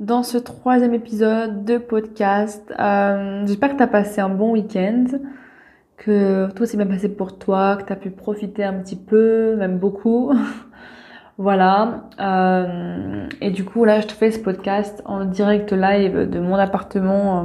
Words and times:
dans 0.00 0.22
ce 0.22 0.38
troisième 0.38 0.94
épisode 0.94 1.64
de 1.64 1.78
podcast. 1.78 2.72
Euh, 2.78 3.46
J'espère 3.46 3.72
que 3.72 3.76
tu 3.76 3.82
as 3.82 3.88
passé 3.88 4.20
un 4.20 4.28
bon 4.28 4.52
week-end, 4.52 5.04
que 5.96 6.50
tout 6.52 6.66
s'est 6.66 6.76
bien 6.76 6.86
passé 6.86 7.08
pour 7.08 7.38
toi, 7.38 7.76
que 7.76 7.84
tu 7.84 7.92
as 7.92 7.96
pu 7.96 8.10
profiter 8.10 8.64
un 8.64 8.74
petit 8.74 8.96
peu, 8.96 9.54
même 9.56 9.78
beaucoup. 9.78 10.32
voilà. 11.38 12.08
Euh, 12.20 13.28
et 13.40 13.50
du 13.50 13.64
coup, 13.64 13.84
là, 13.84 14.00
je 14.00 14.08
te 14.08 14.12
fais 14.12 14.32
ce 14.32 14.40
podcast 14.40 15.00
en 15.04 15.24
direct 15.24 15.72
live 15.72 16.28
de 16.28 16.40
mon 16.40 16.56
appartement 16.56 17.38
euh, 17.38 17.44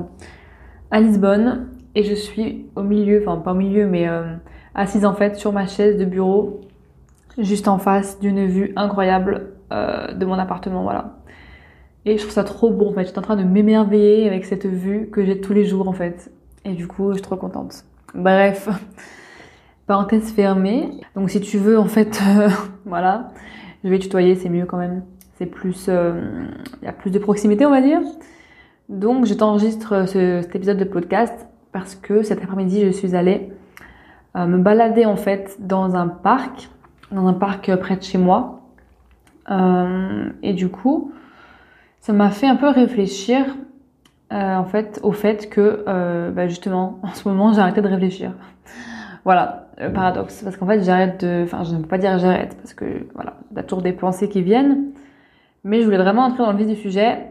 à 0.91 0.99
Lisbonne. 0.99 1.67
Et 1.93 2.03
je 2.03 2.15
suis 2.15 2.67
au 2.75 2.83
milieu, 2.83 3.21
enfin 3.25 3.39
pas 3.41 3.51
au 3.51 3.55
milieu, 3.55 3.87
mais 3.87 4.07
assise 4.75 5.05
en 5.05 5.13
fait 5.13 5.35
sur 5.35 5.51
ma 5.51 5.65
chaise 5.65 5.97
de 5.97 6.05
bureau, 6.05 6.61
juste 7.39 7.67
en 7.67 7.79
face 7.79 8.19
d'une 8.19 8.45
vue 8.45 8.73
incroyable 8.75 9.53
de 9.71 10.25
mon 10.25 10.35
appartement. 10.35 10.83
Voilà. 10.83 11.18
Et 12.05 12.17
je 12.17 12.21
trouve 12.21 12.31
ça 12.33 12.43
trop 12.43 12.69
beau 12.69 12.87
en 12.87 12.93
fait. 12.93 13.03
Je 13.03 13.09
suis 13.09 13.19
en 13.19 13.23
train 13.23 13.35
de 13.35 13.43
m'émerveiller 13.43 14.27
avec 14.27 14.45
cette 14.45 14.65
vue 14.65 15.09
que 15.11 15.25
j'ai 15.25 15.41
tous 15.41 15.53
les 15.53 15.65
jours 15.65 15.87
en 15.87 15.93
fait. 15.93 16.31
Et 16.65 16.73
du 16.73 16.87
coup, 16.87 17.09
je 17.09 17.15
suis 17.15 17.21
trop 17.21 17.35
contente. 17.35 17.83
Bref, 18.15 18.69
parenthèse 19.87 20.31
fermée. 20.31 20.91
Donc 21.15 21.29
si 21.29 21.41
tu 21.41 21.57
veux 21.57 21.77
en 21.77 21.87
fait, 21.87 22.21
euh, 22.27 22.49
voilà, 22.85 23.31
je 23.83 23.89
vais 23.89 23.99
tutoyer, 23.99 24.35
c'est 24.35 24.49
mieux 24.49 24.65
quand 24.65 24.77
même. 24.77 25.03
C'est 25.35 25.45
plus, 25.45 25.85
euh, 25.87 26.21
il 26.81 26.85
y 26.85 26.89
a 26.89 26.93
plus 26.93 27.11
de 27.11 27.19
proximité 27.19 27.65
on 27.65 27.71
va 27.71 27.81
dire. 27.81 28.01
Donc 28.89 29.25
je 29.25 29.33
t'enregistre 29.33 30.07
ce, 30.07 30.41
cet 30.41 30.55
épisode 30.55 30.77
de 30.77 30.83
podcast 30.83 31.47
parce 31.71 31.95
que 31.95 32.23
cet 32.23 32.43
après-midi 32.43 32.85
je 32.85 32.89
suis 32.89 33.15
allée 33.15 33.51
euh, 34.35 34.45
me 34.45 34.57
balader 34.57 35.05
en 35.05 35.15
fait 35.15 35.57
dans 35.59 35.95
un 35.95 36.07
parc, 36.07 36.69
dans 37.11 37.27
un 37.27 37.33
parc 37.33 37.75
près 37.77 37.95
de 37.95 38.03
chez 38.03 38.17
moi. 38.17 38.61
Euh, 39.49 40.29
et 40.43 40.53
du 40.53 40.69
coup, 40.69 41.11
ça 41.99 42.13
m'a 42.13 42.29
fait 42.29 42.47
un 42.47 42.55
peu 42.55 42.69
réfléchir 42.69 43.45
euh, 44.31 44.55
en 44.55 44.65
fait 44.65 44.99
au 45.03 45.11
fait 45.11 45.49
que 45.49 45.83
euh, 45.87 46.31
bah 46.31 46.47
justement 46.47 46.99
en 47.03 47.13
ce 47.13 47.27
moment 47.27 47.53
j'ai 47.53 47.59
arrêté 47.61 47.81
de 47.81 47.87
réfléchir. 47.87 48.31
voilà, 49.25 49.69
euh, 49.81 49.89
paradoxe 49.89 50.43
parce 50.43 50.55
qu'en 50.57 50.67
fait 50.67 50.83
j'arrête 50.83 51.23
de, 51.25 51.43
enfin 51.43 51.63
je 51.63 51.75
ne 51.75 51.81
peux 51.81 51.87
pas 51.87 51.97
dire 51.97 52.17
j'arrête 52.19 52.55
parce 52.57 52.73
que 52.73 53.07
voilà, 53.15 53.37
il 53.51 53.57
y 53.57 53.59
a 53.59 53.63
toujours 53.63 53.81
des 53.81 53.93
pensées 53.93 54.29
qui 54.29 54.41
viennent, 54.41 54.91
mais 55.63 55.81
je 55.81 55.85
voulais 55.85 55.97
vraiment 55.97 56.23
entrer 56.23 56.43
dans 56.43 56.51
le 56.51 56.57
vif 56.57 56.67
du 56.67 56.75
sujet 56.75 57.25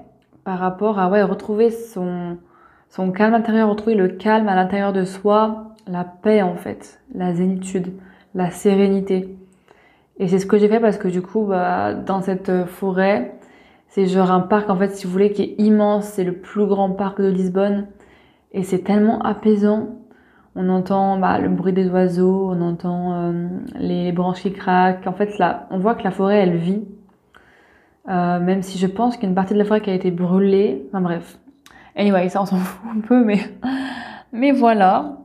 par 0.44 0.58
rapport 0.58 0.98
à 0.98 1.08
ouais 1.08 1.22
retrouver 1.22 1.70
son 1.70 2.36
son 2.90 3.12
calme 3.12 3.34
intérieur, 3.34 3.68
retrouver 3.68 3.94
le 3.94 4.08
calme 4.08 4.48
à 4.48 4.54
l'intérieur 4.54 4.92
de 4.92 5.04
soi, 5.04 5.74
la 5.86 6.04
paix 6.04 6.42
en 6.42 6.56
fait, 6.56 7.00
la 7.14 7.34
zénitude, 7.34 7.92
la 8.34 8.50
sérénité. 8.50 9.36
Et 10.18 10.26
c'est 10.26 10.38
ce 10.38 10.46
que 10.46 10.58
j'ai 10.58 10.68
fait 10.68 10.80
parce 10.80 10.98
que 10.98 11.06
du 11.08 11.22
coup 11.22 11.44
bah 11.44 11.94
dans 11.94 12.22
cette 12.22 12.64
forêt 12.66 13.37
c'est 13.88 14.06
genre 14.06 14.30
un 14.30 14.40
parc 14.40 14.70
en 14.70 14.76
fait, 14.76 14.90
si 14.90 15.06
vous 15.06 15.12
voulez, 15.12 15.32
qui 15.32 15.42
est 15.42 15.54
immense. 15.58 16.06
C'est 16.06 16.24
le 16.24 16.34
plus 16.34 16.66
grand 16.66 16.90
parc 16.90 17.20
de 17.20 17.28
Lisbonne 17.28 17.88
et 18.52 18.62
c'est 18.62 18.80
tellement 18.80 19.20
apaisant. 19.22 19.88
On 20.54 20.68
entend 20.68 21.18
bah, 21.18 21.38
le 21.38 21.48
bruit 21.48 21.72
des 21.72 21.88
oiseaux, 21.88 22.50
on 22.50 22.60
entend 22.60 23.12
euh, 23.12 23.48
les 23.78 24.12
branches 24.12 24.42
qui 24.42 24.52
craquent. 24.52 25.06
En 25.06 25.12
fait, 25.12 25.38
là, 25.38 25.66
on 25.70 25.78
voit 25.78 25.94
que 25.94 26.04
la 26.04 26.10
forêt, 26.10 26.38
elle 26.38 26.56
vit. 26.56 26.84
Euh, 28.08 28.40
même 28.40 28.62
si 28.62 28.78
je 28.78 28.86
pense 28.86 29.16
qu'il 29.16 29.32
partie 29.34 29.52
de 29.52 29.58
la 29.58 29.64
forêt 29.64 29.80
qui 29.80 29.90
a 29.90 29.94
été 29.94 30.10
brûlée. 30.10 30.86
Enfin 30.88 31.00
bref. 31.00 31.38
Anyway, 31.96 32.28
ça 32.28 32.42
on 32.42 32.46
s'en 32.46 32.56
fout 32.58 32.90
un 32.96 33.00
peu, 33.00 33.24
mais 33.24 33.38
mais 34.32 34.52
voilà. 34.52 35.18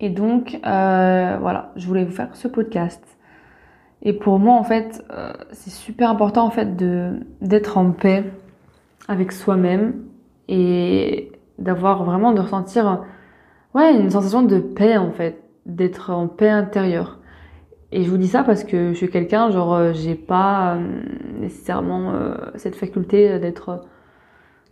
Et 0.00 0.10
donc 0.10 0.58
euh, 0.66 1.36
voilà, 1.40 1.72
je 1.76 1.86
voulais 1.86 2.04
vous 2.04 2.12
faire 2.12 2.34
ce 2.34 2.48
podcast 2.48 3.17
et 4.02 4.12
pour 4.12 4.38
moi, 4.38 4.54
en 4.54 4.64
fait, 4.64 5.04
euh, 5.10 5.32
c'est 5.52 5.70
super 5.70 6.10
important 6.10 6.44
en 6.46 6.50
fait 6.50 6.76
de 6.76 7.20
d'être 7.40 7.78
en 7.78 7.90
paix 7.90 8.24
avec 9.08 9.32
soi-même 9.32 10.04
et 10.48 11.32
d'avoir 11.58 12.04
vraiment 12.04 12.32
de 12.32 12.40
ressentir 12.40 13.04
ouais 13.74 13.94
une 13.98 14.10
sensation 14.10 14.42
de 14.42 14.58
paix 14.60 14.96
en 14.96 15.10
fait, 15.12 15.42
d'être 15.66 16.10
en 16.10 16.28
paix 16.28 16.50
intérieure. 16.50 17.18
Et 17.90 18.04
je 18.04 18.10
vous 18.10 18.18
dis 18.18 18.28
ça 18.28 18.42
parce 18.44 18.64
que 18.64 18.90
je 18.92 18.94
suis 18.98 19.10
quelqu'un 19.10 19.50
genre 19.50 19.74
euh, 19.74 19.92
j'ai 19.94 20.14
pas 20.14 20.74
euh, 20.76 21.00
nécessairement 21.40 22.12
euh, 22.12 22.34
cette 22.56 22.76
faculté 22.76 23.38
d'être 23.38 23.80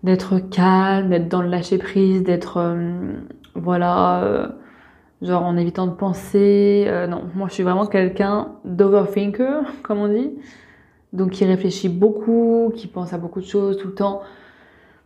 d'être 0.02 0.38
calme, 0.38 1.10
d'être 1.10 1.28
dans 1.28 1.42
le 1.42 1.48
lâcher 1.48 1.78
prise, 1.78 2.22
d'être 2.22 2.58
euh, 2.58 3.14
voilà 3.54 4.50
genre 5.22 5.42
en 5.42 5.56
évitant 5.56 5.86
de 5.86 5.94
penser. 5.94 6.84
Euh, 6.88 7.06
non, 7.06 7.24
moi 7.34 7.48
je 7.48 7.54
suis 7.54 7.62
vraiment 7.62 7.86
quelqu'un 7.86 8.52
d'overthinker, 8.64 9.64
comme 9.82 9.98
on 9.98 10.08
dit. 10.08 10.30
Donc 11.12 11.30
qui 11.30 11.44
réfléchit 11.44 11.88
beaucoup, 11.88 12.72
qui 12.74 12.86
pense 12.86 13.12
à 13.12 13.18
beaucoup 13.18 13.40
de 13.40 13.46
choses 13.46 13.76
tout 13.78 13.88
le 13.88 13.94
temps. 13.94 14.22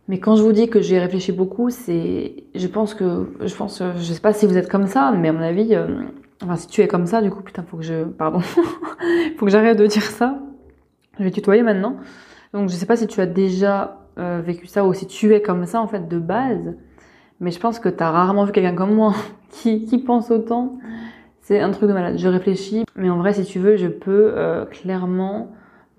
Mais 0.07 0.19
quand 0.19 0.35
je 0.35 0.43
vous 0.43 0.51
dis 0.51 0.69
que 0.69 0.81
j'ai 0.81 0.99
réfléchi 0.99 1.31
beaucoup, 1.31 1.69
c'est, 1.69 2.43
je 2.53 2.67
pense 2.67 2.93
que, 2.93 3.29
je 3.39 3.55
pense, 3.55 3.81
je 3.95 4.13
sais 4.13 4.19
pas 4.19 4.33
si 4.33 4.45
vous 4.45 4.57
êtes 4.57 4.69
comme 4.69 4.87
ça, 4.87 5.11
mais 5.11 5.29
à 5.29 5.33
mon 5.33 5.41
avis, 5.41 5.73
euh, 5.73 5.87
enfin 6.43 6.57
si 6.57 6.67
tu 6.67 6.81
es 6.81 6.87
comme 6.87 7.05
ça, 7.05 7.21
du 7.21 7.29
coup, 7.29 7.41
putain, 7.41 7.63
faut 7.63 7.77
que 7.77 7.83
je, 7.83 8.03
pardon, 8.03 8.39
faut 9.37 9.45
que 9.45 9.51
j'arrête 9.51 9.77
de 9.77 9.85
dire 9.85 10.03
ça. 10.03 10.39
Je 11.19 11.23
vais 11.23 11.31
tutoyer 11.31 11.61
maintenant. 11.61 11.97
Donc 12.53 12.69
je 12.69 12.73
sais 12.73 12.85
pas 12.85 12.97
si 12.97 13.07
tu 13.07 13.21
as 13.21 13.25
déjà 13.25 14.01
euh, 14.17 14.41
vécu 14.43 14.67
ça 14.67 14.85
ou 14.85 14.93
si 14.93 15.07
tu 15.07 15.33
es 15.33 15.41
comme 15.41 15.65
ça 15.65 15.79
en 15.79 15.87
fait 15.87 16.07
de 16.07 16.19
base. 16.19 16.75
Mais 17.41 17.49
je 17.51 17.59
pense 17.59 17.79
que 17.79 17.89
tu 17.89 18.01
as 18.01 18.11
rarement 18.11 18.45
vu 18.45 18.53
quelqu'un 18.53 18.75
comme 18.75 18.93
moi 18.93 19.13
qui, 19.49 19.97
pense 20.05 20.31
autant. 20.31 20.77
C'est 21.41 21.59
un 21.59 21.71
truc 21.71 21.89
de 21.89 21.93
malade. 21.93 22.17
Je 22.17 22.27
réfléchis, 22.27 22.85
mais 22.95 23.09
en 23.09 23.17
vrai, 23.17 23.33
si 23.33 23.43
tu 23.43 23.59
veux, 23.59 23.75
je 23.75 23.87
peux 23.87 24.33
euh, 24.37 24.63
clairement 24.65 25.49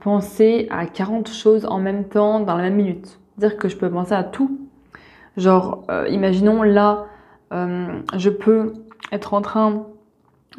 penser 0.01 0.69
à 0.71 0.87
40 0.87 1.29
choses 1.29 1.67
en 1.67 1.79
même 1.79 2.05
temps 2.05 2.41
dans 2.41 2.57
la 2.57 2.63
même 2.63 2.77
minute. 2.77 3.19
Dire 3.39 3.57
que 3.57 3.69
je 3.69 3.77
peux 3.77 3.91
penser 3.91 4.15
à 4.15 4.23
tout. 4.23 4.57
Genre, 5.37 5.85
euh, 5.91 6.07
imaginons 6.09 6.63
là, 6.63 7.07
euh, 7.53 7.89
je 8.17 8.31
peux 8.31 8.73
être 9.11 9.35
en 9.35 9.43
train 9.43 9.87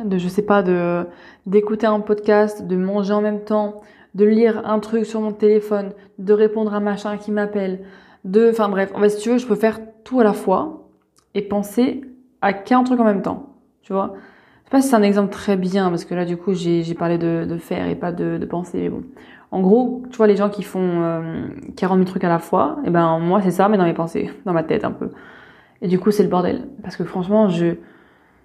de, 0.04 0.18
je 0.18 0.28
sais 0.28 0.42
pas, 0.42 0.64
de 0.64 1.06
d'écouter 1.46 1.88
un 1.88 2.00
podcast, 2.00 2.68
de 2.68 2.76
manger 2.76 3.14
en 3.14 3.22
même 3.22 3.44
temps, 3.44 3.82
de 4.16 4.26
lire 4.26 4.62
un 4.66 4.80
truc 4.80 5.06
sur 5.06 5.22
mon 5.22 5.32
téléphone, 5.32 5.92
de 6.20 6.34
répondre 6.34 6.74
à 6.74 6.78
un 6.78 6.82
machin 6.82 7.18
qui 7.18 7.32
m'appelle, 7.32 7.86
de, 8.26 8.50
enfin 8.50 8.70
bref, 8.70 8.92
en 8.96 9.00
fait, 9.00 9.10
si 9.10 9.22
tu 9.22 9.30
veux, 9.30 9.38
je 9.38 9.48
peux 9.48 9.56
faire 9.56 9.80
tout 10.04 10.20
à 10.20 10.24
la 10.24 10.34
fois 10.34 10.88
et 11.34 11.42
penser 11.42 12.02
à 12.42 12.54
40 12.54 12.86
trucs 12.88 13.00
en 13.00 13.06
même 13.06 13.22
temps, 13.22 13.54
tu 13.82 13.94
vois. 13.94 14.14
Je 14.16 14.70
sais 14.70 14.72
pas 14.72 14.82
si 14.82 14.88
c'est 14.90 14.96
un 14.96 15.04
exemple 15.04 15.32
très 15.32 15.56
bien 15.56 15.90
parce 15.90 16.06
que 16.06 16.16
là, 16.16 16.26
du 16.26 16.38
coup, 16.38 16.54
j'ai 16.54 16.94
parlé 16.94 17.18
de, 17.18 17.58
faire 17.58 17.88
et 17.88 17.96
pas 17.96 18.12
de, 18.12 18.44
penser. 18.46 18.92
En 19.52 19.62
gros, 19.62 20.04
tu 20.10 20.18
vois, 20.18 20.28
les 20.28 20.36
gens 20.36 20.50
qui 20.50 20.64
font 20.64 21.02
euh, 21.04 21.48
40 21.76 21.98
000 21.98 22.10
trucs 22.10 22.24
à 22.24 22.30
la 22.30 22.40
fois, 22.40 22.78
et 22.86 22.90
ben 22.90 23.20
moi, 23.20 23.42
c'est 23.42 23.52
ça, 23.52 23.70
mais 23.70 23.78
dans 23.78 23.84
mes 23.86 23.94
pensées, 23.94 24.32
dans 24.46 24.54
ma 24.54 24.64
tête 24.64 24.84
un 24.84 24.92
peu. 24.92 25.10
Et 25.82 25.88
du 25.88 26.00
coup, 26.00 26.12
c'est 26.12 26.24
le 26.24 26.30
bordel. 26.30 26.68
Parce 26.82 26.96
que 26.96 27.04
franchement, 27.04 27.50
je, 27.50 27.76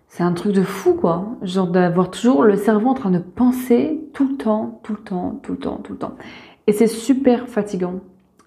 c'est 0.08 0.22
un 0.22 0.32
truc 0.32 0.52
de 0.52 0.62
fou, 0.62 0.94
quoi. 0.94 1.36
Genre 1.42 1.66
d'avoir 1.66 2.10
toujours 2.10 2.42
le 2.42 2.56
cerveau 2.56 2.90
en 2.90 2.94
train 2.94 3.10
de 3.10 3.18
penser 3.18 4.00
tout 4.12 4.28
le 4.28 4.36
temps, 4.36 4.80
tout 4.82 4.92
le 4.92 5.00
temps, 5.00 5.38
tout 5.42 5.52
le 5.52 5.58
temps, 5.58 5.76
tout 5.76 5.92
le 5.92 5.98
temps. 5.98 6.16
Et 6.66 6.72
c'est 6.72 6.86
super 6.86 7.48
fatigant. 7.48 8.00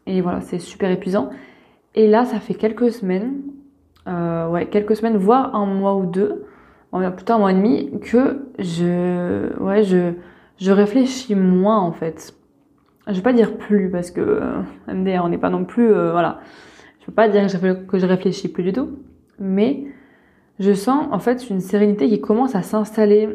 Et 0.05 0.21
voilà, 0.21 0.41
c'est 0.41 0.59
super 0.59 0.91
épuisant. 0.91 1.29
Et 1.95 2.07
là, 2.07 2.25
ça 2.25 2.39
fait 2.39 2.53
quelques 2.53 2.91
semaines, 2.91 3.41
euh, 4.07 4.47
ouais, 4.49 4.67
quelques 4.67 4.95
semaines, 4.95 5.17
voire 5.17 5.55
un 5.55 5.65
mois 5.65 5.95
ou 5.95 6.05
deux, 6.05 6.45
plutôt 7.15 7.33
un 7.33 7.37
mois 7.37 7.51
et 7.51 7.55
demi, 7.55 7.99
que 7.99 8.47
je, 8.59 9.57
ouais, 9.59 9.83
je, 9.83 10.13
je 10.57 10.71
réfléchis 10.71 11.35
moins 11.35 11.79
en 11.79 11.91
fait. 11.91 12.35
Je 13.07 13.13
vais 13.13 13.21
pas 13.21 13.33
dire 13.33 13.57
plus 13.57 13.89
parce 13.89 14.11
que 14.11 14.21
euh, 14.21 14.61
MDR, 14.87 15.23
on 15.23 15.29
n'est 15.29 15.37
pas 15.37 15.49
non 15.49 15.65
plus, 15.65 15.91
euh, 15.91 16.11
voilà. 16.11 16.39
Je 16.99 17.07
peux 17.07 17.11
pas 17.11 17.27
dire 17.27 17.47
que 17.87 17.97
je 17.97 18.05
réfléchis 18.05 18.47
plus 18.47 18.63
du 18.63 18.73
tout, 18.73 18.99
mais 19.39 19.85
je 20.59 20.73
sens 20.73 21.07
en 21.11 21.17
fait 21.17 21.49
une 21.49 21.61
sérénité 21.61 22.07
qui 22.07 22.21
commence 22.21 22.53
à 22.55 22.61
s'installer, 22.61 23.27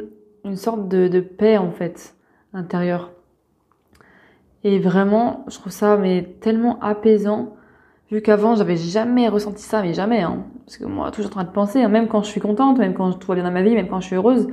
une 0.44 0.55
sorte 0.55 0.88
de, 0.88 1.09
de, 1.09 1.19
paix 1.19 1.59
en 1.59 1.73
fait 1.73 2.14
intérieure. 2.55 3.11
Et 4.62 4.79
vraiment, 4.79 5.44
je 5.49 5.59
trouve 5.59 5.73
ça 5.73 5.97
mais 5.97 6.37
tellement 6.41 6.79
apaisant, 6.81 7.56
vu 8.11 8.23
qu'avant 8.23 8.55
j'avais 8.55 8.76
jamais 8.76 9.29
ressenti 9.29 9.62
ça, 9.62 9.82
mais 9.82 9.94
jamais. 9.94 10.23
Hein. 10.23 10.44
Parce 10.64 10.79
que 10.79 10.85
moi, 10.85 11.11
toujours 11.11 11.31
en 11.31 11.35
train 11.35 11.44
de 11.44 11.50
penser, 11.50 11.82
hein, 11.82 11.88
même 11.88 12.08
quand 12.08 12.23
je 12.23 12.29
suis 12.29 12.41
contente, 12.41 12.79
même 12.79 12.94
quand 12.94 13.12
tout 13.12 13.29
va 13.29 13.35
bien 13.35 13.44
dans 13.44 13.50
ma 13.50 13.62
vie, 13.62 13.75
même 13.75 13.88
quand 13.88 14.00
je 14.00 14.06
suis 14.06 14.17
heureuse, 14.17 14.49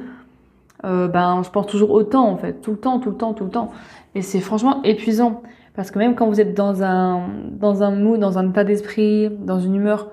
euh, 0.86 1.08
ben 1.08 1.42
je 1.44 1.50
pense 1.50 1.68
toujours 1.68 1.92
autant 1.92 2.28
en 2.28 2.38
fait, 2.38 2.62
tout 2.62 2.72
le 2.72 2.78
temps, 2.78 3.00
tout 3.00 3.12
le 3.12 3.18
temps, 3.18 3.34
tout 3.34 3.46
le 3.46 3.50
temps. 3.52 3.72
Et 4.16 4.22
c'est 4.22 4.40
franchement 4.40 4.82
épuisant. 4.84 5.42
Parce 5.76 5.90
que 5.90 5.98
même 5.98 6.16
quand 6.16 6.28
vous 6.28 6.40
êtes 6.40 6.54
dans 6.54 6.84
un, 6.84 7.22
dans 7.52 7.82
un 7.82 7.92
mood, 7.92 8.20
dans 8.20 8.38
un 8.38 8.50
état 8.50 8.64
d'esprit, 8.64 9.30
dans 9.30 9.60
une 9.60 9.76
humeur 9.76 10.12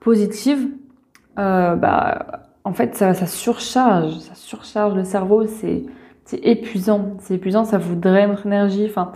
positive, 0.00 0.68
euh, 1.38 1.76
bah, 1.76 2.42
en 2.64 2.72
fait, 2.74 2.94
ça, 2.94 3.14
ça 3.14 3.26
surcharge, 3.26 4.18
ça 4.18 4.34
surcharge 4.34 4.94
le 4.94 5.04
cerveau, 5.04 5.46
c'est, 5.46 5.84
c'est 6.24 6.44
épuisant, 6.44 7.14
c'est 7.20 7.34
épuisant, 7.34 7.64
ça 7.64 7.78
vous 7.78 7.94
draine 7.94 8.30
votre 8.30 8.46
énergie. 8.46 8.86
Enfin, 8.86 9.12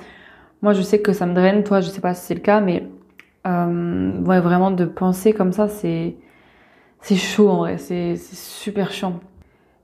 moi, 0.63 0.73
je 0.73 0.81
sais 0.81 1.03
que 1.03 1.13
ça 1.13 1.27
me 1.27 1.35
draine, 1.35 1.63
toi, 1.63 1.81
je 1.81 1.91
sais 1.91 2.01
pas 2.01 2.15
si 2.15 2.25
c'est 2.25 2.35
le 2.35 2.41
cas, 2.41 2.61
mais 2.61 2.89
euh, 3.47 4.21
ouais, 4.23 4.41
vraiment 4.41 4.71
de 4.71 4.85
penser 4.85 5.33
comme 5.33 5.53
ça, 5.53 5.69
c'est, 5.69 6.17
c'est 7.01 7.17
chaud 7.17 7.49
en 7.49 7.59
vrai, 7.59 7.79
c'est, 7.79 8.17
super 8.17 8.93
chiant. 8.93 9.21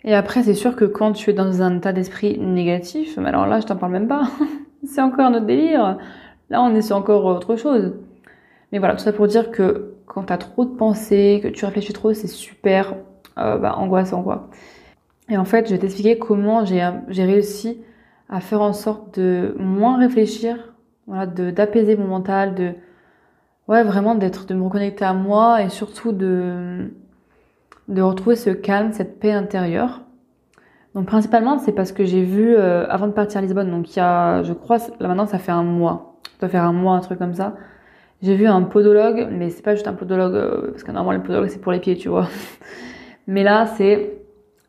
Et 0.04 0.14
après, 0.14 0.42
c'est 0.42 0.54
sûr 0.54 0.76
que 0.76 0.84
quand 0.84 1.12
tu 1.12 1.30
es 1.30 1.32
dans 1.32 1.62
un 1.62 1.76
état 1.78 1.92
d'esprit 1.92 2.38
négatif, 2.38 3.18
alors 3.18 3.46
là, 3.46 3.60
je 3.60 3.66
t'en 3.66 3.76
parle 3.76 3.92
même 3.92 4.08
pas. 4.08 4.28
c'est 4.86 5.00
encore 5.00 5.30
notre 5.30 5.46
délire. 5.46 5.98
Là, 6.50 6.62
on 6.62 6.74
est 6.74 6.82
sur 6.82 6.96
encore 6.96 7.24
autre 7.24 7.56
chose. 7.56 7.94
Mais 8.72 8.78
voilà, 8.78 8.94
tout 8.94 9.02
ça 9.02 9.12
pour 9.12 9.26
dire 9.26 9.50
que 9.50 9.94
quand 10.06 10.24
tu 10.24 10.32
as 10.32 10.38
trop 10.38 10.64
de 10.64 10.74
pensées, 10.74 11.40
que 11.42 11.48
tu 11.48 11.64
réfléchis 11.64 11.92
trop, 11.92 12.12
c'est 12.12 12.28
super 12.28 12.94
euh, 13.38 13.58
bah, 13.58 13.74
angoissant, 13.76 14.22
quoi. 14.22 14.48
Et 15.28 15.36
en 15.36 15.44
fait, 15.44 15.66
je 15.66 15.72
vais 15.72 15.78
t'expliquer 15.78 16.18
comment 16.18 16.64
j'ai 16.64 17.24
réussi 17.24 17.82
à 18.28 18.40
faire 18.40 18.62
en 18.62 18.72
sorte 18.72 19.18
de 19.18 19.54
moins 19.58 19.98
réfléchir, 19.98 20.74
voilà, 21.06 21.26
d'apaiser 21.26 21.96
mon 21.96 22.06
mental, 22.06 22.54
de 22.54 22.74
ouais, 23.68 23.84
vraiment 23.84 24.14
d'être 24.14 24.46
de 24.46 24.54
me 24.54 24.64
reconnecter 24.64 25.04
à 25.04 25.12
moi 25.14 25.62
et 25.62 25.68
surtout 25.68 26.12
de 26.12 26.90
de 27.88 28.02
retrouver 28.02 28.36
ce 28.36 28.50
calme, 28.50 28.92
cette 28.92 29.18
paix 29.18 29.32
intérieure. 29.32 30.02
Donc 30.94 31.06
principalement, 31.06 31.58
c'est 31.58 31.72
parce 31.72 31.92
que 31.92 32.04
j'ai 32.04 32.22
vu 32.22 32.54
euh, 32.54 32.86
avant 32.88 33.06
de 33.06 33.12
partir 33.12 33.38
à 33.38 33.40
Lisbonne, 33.42 33.70
donc 33.70 33.94
il 33.94 33.98
y 33.98 34.02
a, 34.02 34.42
je 34.42 34.52
crois, 34.52 34.78
là 35.00 35.08
maintenant 35.08 35.26
ça 35.26 35.38
fait 35.38 35.52
un 35.52 35.62
mois, 35.62 36.18
ça 36.24 36.30
doit 36.40 36.48
faire 36.48 36.64
un 36.64 36.72
mois, 36.72 36.94
un 36.94 37.00
truc 37.00 37.18
comme 37.18 37.34
ça. 37.34 37.54
J'ai 38.22 38.34
vu 38.34 38.46
un 38.46 38.62
podologue, 38.62 39.28
mais 39.30 39.50
c'est 39.50 39.62
pas 39.62 39.74
juste 39.74 39.86
un 39.86 39.92
podologue, 39.94 40.34
euh, 40.34 40.70
parce 40.72 40.82
que 40.82 40.92
normalement 40.92 41.22
le 41.22 41.26
podologue 41.26 41.48
c'est 41.48 41.60
pour 41.60 41.72
les 41.72 41.80
pieds, 41.80 41.96
tu 41.96 42.08
vois. 42.08 42.28
Mais 43.26 43.42
là, 43.42 43.66
c'est 43.66 44.14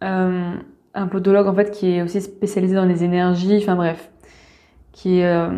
euh, 0.04 0.54
un 0.94 1.07
podologue 1.07 1.48
en 1.48 1.56
fait 1.56 1.72
qui 1.72 1.96
est 1.96 2.01
aussi 2.01 2.22
spécialisé 2.22 2.75
dans 2.75 2.86
les 2.86 3.06
énergies, 3.06 3.57
enfin 3.62 3.75
bref, 3.75 4.12
qui 4.92 5.22
est 5.22 5.50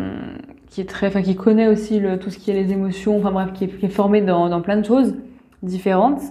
qui 0.72 0.80
est 0.80 0.88
très, 0.88 1.08
enfin 1.08 1.20
qui 1.20 1.36
connaît 1.36 1.68
aussi 1.68 2.00
le, 2.00 2.18
tout 2.18 2.30
ce 2.30 2.38
qui 2.38 2.50
est 2.50 2.54
les 2.54 2.72
émotions, 2.72 3.18
enfin 3.18 3.30
bref, 3.30 3.52
qui 3.52 3.64
est, 3.64 3.68
qui 3.68 3.84
est 3.84 3.90
formé 3.90 4.22
dans, 4.22 4.48
dans 4.48 4.62
plein 4.62 4.78
de 4.78 4.86
choses 4.86 5.14
différentes. 5.62 6.22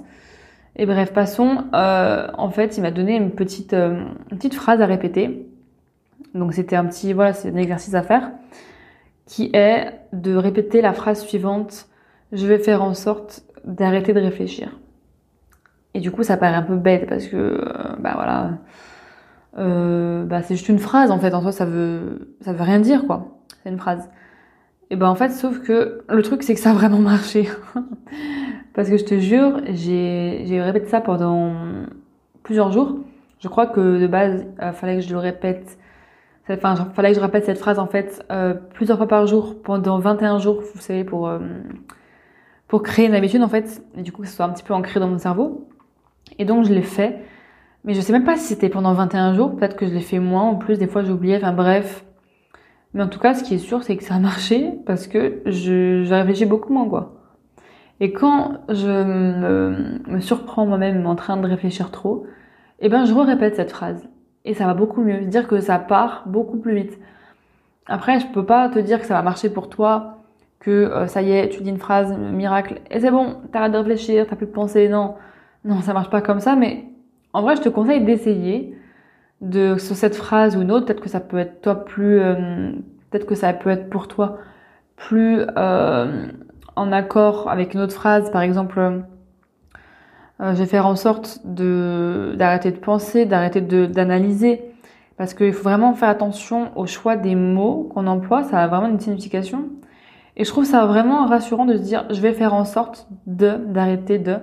Et 0.75 0.87
bref, 0.87 1.13
passons. 1.13 1.65
Euh, 1.75 2.27
en 2.35 2.49
fait, 2.49 2.75
il 2.75 2.81
m'a 2.81 2.89
donné 2.89 3.15
une 3.15 3.29
petite, 3.29 3.73
euh, 3.73 4.03
une 4.31 4.37
petite 4.37 4.55
phrase 4.55 4.81
à 4.81 4.87
répéter. 4.87 5.47
Donc 6.33 6.53
c'était 6.53 6.75
un 6.75 6.85
petit, 6.85 7.13
voilà, 7.13 7.33
c'est 7.33 7.49
un 7.49 7.55
exercice 7.55 7.93
à 7.93 8.01
faire, 8.01 8.31
qui 9.27 9.51
est 9.53 9.93
de 10.11 10.35
répéter 10.35 10.81
la 10.81 10.93
phrase 10.93 11.23
suivante. 11.23 11.85
Je 12.31 12.47
vais 12.47 12.57
faire 12.57 12.81
en 12.81 12.95
sorte 12.95 13.43
d'arrêter 13.63 14.11
de 14.11 14.21
réfléchir. 14.21 14.79
Et 15.93 15.99
du 15.99 16.09
coup, 16.09 16.23
ça 16.23 16.35
paraît 16.35 16.55
un 16.55 16.63
peu 16.63 16.77
bête 16.77 17.07
parce 17.07 17.27
que, 17.27 17.35
euh, 17.35 17.95
bah 17.99 18.13
voilà, 18.15 18.57
euh, 19.59 20.23
bah 20.25 20.41
c'est 20.41 20.55
juste 20.55 20.69
une 20.69 20.79
phrase 20.79 21.11
en 21.11 21.19
fait. 21.19 21.31
En 21.35 21.43
soi, 21.43 21.51
ça 21.51 21.65
veut, 21.65 22.35
ça 22.41 22.53
veut 22.53 22.63
rien 22.63 22.79
dire 22.79 23.05
quoi. 23.05 23.37
C'est 23.61 23.69
une 23.69 23.77
phrase. 23.77 24.09
Et 24.91 24.97
ben 24.97 25.07
en 25.07 25.15
fait, 25.15 25.29
sauf 25.29 25.59
que 25.61 26.03
le 26.09 26.21
truc 26.21 26.43
c'est 26.43 26.53
que 26.53 26.59
ça 26.59 26.71
a 26.71 26.73
vraiment 26.73 26.99
marché. 26.99 27.47
Parce 28.73 28.89
que 28.89 28.97
je 28.97 29.05
te 29.05 29.17
jure, 29.19 29.61
j'ai 29.69 30.61
répété 30.61 30.87
ça 30.87 30.99
pendant 30.99 31.53
plusieurs 32.43 32.73
jours. 32.73 32.99
Je 33.39 33.47
crois 33.47 33.67
que 33.67 33.99
de 33.99 34.05
base, 34.05 34.45
euh, 34.61 34.73
fallait 34.73 34.97
que 34.97 35.01
je 35.01 35.11
le 35.11 35.17
répète. 35.17 35.77
Enfin, 36.49 36.75
fallait 36.93 37.11
que 37.11 37.15
je 37.15 37.21
répète 37.21 37.45
cette 37.45 37.57
phrase 37.57 37.79
en 37.79 37.87
fait 37.87 38.25
euh, 38.31 38.53
plusieurs 38.53 38.97
fois 38.97 39.07
par 39.07 39.25
jour 39.27 39.55
pendant 39.63 39.97
21 39.99 40.39
jours, 40.39 40.61
vous 40.75 40.81
savez, 40.81 41.05
pour 41.05 41.29
euh, 41.29 41.39
pour 42.67 42.83
créer 42.83 43.07
une 43.07 43.15
habitude 43.15 43.41
en 43.43 43.47
fait, 43.47 43.81
et 43.97 44.01
du 44.01 44.11
coup 44.11 44.23
que 44.23 44.27
ce 44.27 44.35
soit 44.35 44.45
un 44.45 44.49
petit 44.49 44.63
peu 44.63 44.73
ancré 44.73 44.99
dans 44.99 45.07
mon 45.07 45.19
cerveau. 45.19 45.69
Et 46.37 46.43
donc 46.43 46.65
je 46.65 46.73
l'ai 46.73 46.81
fait, 46.81 47.19
mais 47.85 47.93
je 47.93 48.01
sais 48.01 48.11
même 48.11 48.25
pas 48.25 48.35
si 48.35 48.43
c'était 48.47 48.69
pendant 48.69 48.93
21 48.93 49.35
jours. 49.35 49.55
Peut-être 49.55 49.77
que 49.77 49.87
je 49.87 49.93
l'ai 49.93 50.01
fait 50.01 50.19
moins. 50.19 50.43
En 50.43 50.55
plus, 50.55 50.77
des 50.79 50.87
fois 50.87 51.01
j'oubliais. 51.03 51.37
Enfin 51.37 51.53
bref. 51.53 52.03
Mais 52.93 53.03
en 53.03 53.07
tout 53.07 53.19
cas, 53.19 53.33
ce 53.33 53.43
qui 53.43 53.55
est 53.55 53.59
sûr, 53.59 53.83
c'est 53.83 53.95
que 53.95 54.03
ça 54.03 54.15
a 54.15 54.19
marché 54.19 54.71
parce 54.85 55.07
que 55.07 55.41
je, 55.45 56.09
réfléchis 56.11 56.45
beaucoup 56.45 56.73
moins 56.73 56.87
quoi. 56.87 57.13
Et 57.99 58.11
quand 58.11 58.57
je 58.67 58.87
me, 58.87 60.19
surprends 60.19 60.65
moi-même 60.65 61.05
en 61.05 61.15
train 61.15 61.37
de 61.37 61.47
réfléchir 61.47 61.91
trop, 61.91 62.25
eh 62.79 62.89
ben 62.89 63.05
je 63.05 63.13
répète 63.13 63.55
cette 63.55 63.71
phrase. 63.71 64.09
Et 64.43 64.55
ça 64.55 64.65
va 64.65 64.73
beaucoup 64.73 65.01
mieux. 65.01 65.21
Dire 65.25 65.47
que 65.47 65.59
ça 65.59 65.77
part 65.77 66.23
beaucoup 66.25 66.57
plus 66.57 66.75
vite. 66.75 66.99
Après, 67.85 68.19
je 68.19 68.27
peux 68.27 68.45
pas 68.45 68.69
te 68.69 68.79
dire 68.79 68.99
que 68.99 69.05
ça 69.05 69.13
va 69.13 69.21
marcher 69.21 69.49
pour 69.49 69.69
toi, 69.69 70.23
que 70.59 70.71
euh, 70.71 71.07
ça 71.07 71.21
y 71.21 71.31
est, 71.31 71.49
tu 71.49 71.61
dis 71.61 71.69
une 71.69 71.77
phrase 71.77 72.15
miracle 72.17 72.81
et 72.89 72.99
c'est 72.99 73.11
bon, 73.11 73.37
t'arrêtes 73.51 73.71
de 73.71 73.77
réfléchir, 73.77 74.25
t'as 74.27 74.35
plus 74.35 74.47
de 74.47 74.51
penser. 74.51 74.89
Non, 74.89 75.15
non, 75.65 75.81
ça 75.81 75.93
marche 75.93 76.09
pas 76.09 76.21
comme 76.21 76.39
ça. 76.39 76.55
Mais 76.55 76.85
en 77.33 77.41
vrai, 77.41 77.55
je 77.55 77.61
te 77.61 77.69
conseille 77.69 78.03
d'essayer 78.03 78.75
de 79.41 79.77
sur 79.77 79.95
cette 79.95 80.15
phrase 80.15 80.55
ou 80.55 80.61
une 80.61 80.71
autre. 80.71 80.85
Peut-être 80.85 81.01
que 81.01 81.09
ça 81.09 81.19
peut 81.19 81.37
être 81.37 81.61
toi 81.61 81.83
plus, 81.83 82.19
euh, 82.19 82.71
peut-être 83.09 83.25
que 83.25 83.35
ça 83.35 83.53
peut 83.53 83.69
être 83.69 83.89
pour 83.89 84.07
toi 84.07 84.37
plus 84.95 85.41
euh, 85.57 86.27
en 86.75 86.91
accord 86.91 87.49
avec 87.49 87.73
une 87.73 87.81
autre 87.81 87.93
phrase, 87.93 88.31
par 88.31 88.41
exemple, 88.41 88.79
euh, 88.79 89.01
je 90.39 90.59
vais 90.59 90.65
faire 90.65 90.85
en 90.87 90.95
sorte 90.95 91.39
de 91.45 92.33
d'arrêter 92.37 92.71
de 92.71 92.77
penser, 92.77 93.25
d'arrêter 93.25 93.61
de 93.61 93.85
d'analyser, 93.85 94.61
parce 95.17 95.33
qu'il 95.33 95.53
faut 95.53 95.63
vraiment 95.63 95.93
faire 95.93 96.09
attention 96.09 96.71
au 96.77 96.85
choix 96.85 97.15
des 97.15 97.35
mots 97.35 97.89
qu'on 97.93 98.07
emploie, 98.07 98.43
ça 98.43 98.59
a 98.59 98.67
vraiment 98.67 98.87
une 98.87 98.99
signification. 98.99 99.69
Et 100.37 100.45
je 100.45 100.49
trouve 100.49 100.65
ça 100.65 100.85
vraiment 100.85 101.25
rassurant 101.25 101.65
de 101.65 101.75
se 101.75 101.81
dire, 101.81 102.05
je 102.09 102.21
vais 102.21 102.33
faire 102.33 102.53
en 102.53 102.65
sorte 102.65 103.07
de 103.27 103.57
d'arrêter 103.57 104.17
de 104.17 104.37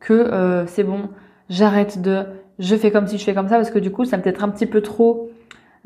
que 0.00 0.12
euh, 0.12 0.66
c'est 0.66 0.84
bon, 0.84 1.08
j'arrête 1.48 2.02
de, 2.02 2.24
je 2.58 2.76
fais 2.76 2.90
comme 2.90 3.06
si 3.06 3.18
je 3.18 3.24
fais 3.24 3.34
comme 3.34 3.48
ça, 3.48 3.56
parce 3.56 3.70
que 3.70 3.78
du 3.78 3.90
coup, 3.90 4.04
ça 4.04 4.18
peut 4.18 4.30
être 4.30 4.44
un 4.44 4.48
petit 4.48 4.66
peu 4.66 4.80
trop 4.80 5.30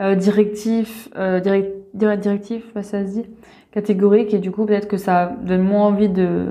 euh, 0.01 0.15
directif, 0.15 1.09
euh, 1.17 1.41
direct, 1.41 1.75
directif, 1.95 2.65
ça 2.75 3.07
se 3.07 3.13
dit, 3.13 3.25
catégorique 3.73 4.35
et 4.35 4.39
du 4.39 4.51
coup 4.51 4.65
peut-être 4.67 4.89
que 4.89 4.97
ça 4.97 5.33
donne 5.43 5.63
moins 5.63 5.87
envie 5.87 6.09
de 6.09 6.49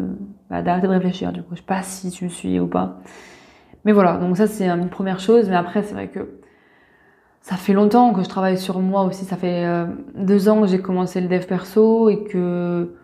bah, 0.49 0.61
d'arrêter 0.61 0.87
de 0.87 0.91
réfléchir. 0.91 1.31
Du 1.31 1.41
coup, 1.41 1.55
je 1.55 1.59
sais 1.59 1.65
pas 1.65 1.81
si 1.81 2.11
tu 2.11 2.25
me 2.25 2.29
suis 2.29 2.59
ou 2.59 2.67
pas. 2.67 2.99
Mais 3.83 3.91
voilà, 3.91 4.17
donc 4.17 4.37
ça 4.37 4.47
c'est 4.47 4.67
une 4.67 4.89
première 4.89 5.19
chose. 5.19 5.49
Mais 5.49 5.55
après, 5.55 5.83
c'est 5.83 5.93
vrai 5.93 6.07
que 6.07 6.39
ça 7.41 7.55
fait 7.55 7.73
longtemps 7.73 8.13
que 8.13 8.23
je 8.23 8.29
travaille 8.29 8.57
sur 8.57 8.79
moi 8.79 9.03
aussi. 9.03 9.25
Ça 9.25 9.37
fait 9.37 9.65
euh, 9.65 9.85
deux 10.15 10.49
ans 10.49 10.61
que 10.61 10.67
j'ai 10.67 10.79
commencé 10.79 11.21
le 11.21 11.27
dev 11.27 11.45
perso 11.45 12.09
et 12.09 12.23
que 12.23 12.95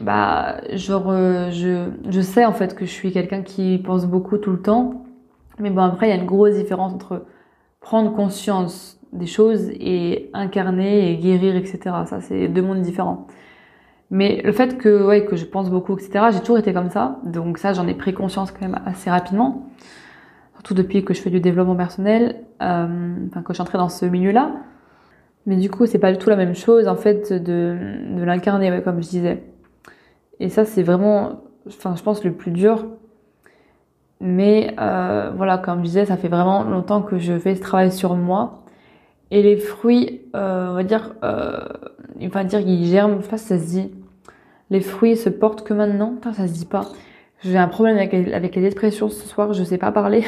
bah 0.00 0.60
genre 0.74 1.10
euh, 1.10 1.50
je 1.50 1.88
je 2.08 2.20
sais 2.20 2.44
en 2.44 2.52
fait 2.52 2.74
que 2.74 2.86
je 2.86 2.90
suis 2.90 3.12
quelqu'un 3.12 3.42
qui 3.42 3.78
pense 3.78 4.06
beaucoup 4.06 4.38
tout 4.38 4.52
le 4.52 4.62
temps. 4.62 5.04
Mais 5.60 5.70
bon 5.70 5.82
après 5.82 6.06
il 6.06 6.10
y 6.10 6.12
a 6.12 6.16
une 6.16 6.26
grosse 6.26 6.54
différence 6.54 6.92
entre 6.92 7.26
prendre 7.80 8.14
conscience 8.14 9.00
des 9.12 9.26
choses 9.26 9.70
et 9.70 10.30
incarner 10.34 11.10
et 11.10 11.16
guérir 11.16 11.56
etc. 11.56 11.78
Ça 12.06 12.20
c'est 12.20 12.48
deux 12.48 12.62
mondes 12.62 12.82
différents. 12.82 13.26
Mais 14.10 14.40
le 14.42 14.52
fait 14.52 14.78
que, 14.78 15.04
ouais, 15.04 15.26
que 15.26 15.36
je 15.36 15.44
pense 15.44 15.70
beaucoup, 15.70 15.94
etc., 15.94 16.26
j'ai 16.32 16.40
toujours 16.40 16.58
été 16.58 16.72
comme 16.72 16.90
ça. 16.90 17.18
Donc 17.24 17.58
ça, 17.58 17.72
j'en 17.74 17.86
ai 17.86 17.94
pris 17.94 18.14
conscience 18.14 18.50
quand 18.52 18.62
même 18.62 18.80
assez 18.86 19.10
rapidement. 19.10 19.70
Surtout 20.54 20.74
depuis 20.74 21.04
que 21.04 21.14
je 21.14 21.20
fais 21.20 21.30
du 21.30 21.40
développement 21.40 21.76
personnel, 21.76 22.42
euh, 22.62 23.16
enfin, 23.28 23.42
que 23.42 23.48
je 23.48 23.54
suis 23.54 23.62
entrée 23.62 23.78
dans 23.78 23.88
ce 23.88 24.06
milieu-là. 24.06 24.52
Mais 25.46 25.56
du 25.56 25.70
coup, 25.70 25.86
c'est 25.86 25.98
pas 25.98 26.12
du 26.12 26.18
tout 26.18 26.30
la 26.30 26.36
même 26.36 26.54
chose, 26.54 26.88
en 26.88 26.96
fait, 26.96 27.32
de, 27.32 27.76
de 28.16 28.22
l'incarner, 28.22 28.80
comme 28.82 29.02
je 29.02 29.08
disais. 29.08 29.42
Et 30.40 30.48
ça, 30.48 30.64
c'est 30.64 30.82
vraiment, 30.82 31.42
enfin, 31.66 31.94
je 31.96 32.02
pense, 32.02 32.24
le 32.24 32.32
plus 32.32 32.50
dur. 32.50 32.86
Mais 34.20 34.74
euh, 34.80 35.30
voilà, 35.36 35.58
comme 35.58 35.80
je 35.80 35.84
disais, 35.84 36.06
ça 36.06 36.16
fait 36.16 36.28
vraiment 36.28 36.64
longtemps 36.64 37.02
que 37.02 37.18
je 37.18 37.38
fais 37.38 37.54
ce 37.54 37.60
travail 37.60 37.92
sur 37.92 38.16
moi. 38.16 38.64
Et 39.30 39.42
les 39.42 39.56
fruits, 39.56 40.22
euh, 40.34 40.70
on 40.70 40.74
va 40.74 40.84
dire, 40.84 41.14
euh, 41.22 41.60
va 42.32 42.44
dire 42.44 42.60
qu'ils 42.60 42.86
germent, 42.86 43.20
je 43.20 43.36
ça 43.36 43.38
se 43.38 43.54
dit. 43.54 43.92
Les 44.70 44.80
fruits 44.80 45.16
se 45.16 45.28
portent 45.28 45.66
que 45.66 45.74
maintenant? 45.74 46.14
Putain, 46.14 46.32
ça 46.32 46.48
se 46.48 46.52
dit 46.52 46.66
pas. 46.66 46.86
J'ai 47.42 47.56
un 47.56 47.68
problème 47.68 47.98
avec, 47.98 48.56
les 48.56 48.64
expressions 48.64 49.08
ce 49.08 49.26
soir, 49.28 49.52
je 49.52 49.62
sais 49.62 49.78
pas 49.78 49.92
parler. 49.92 50.24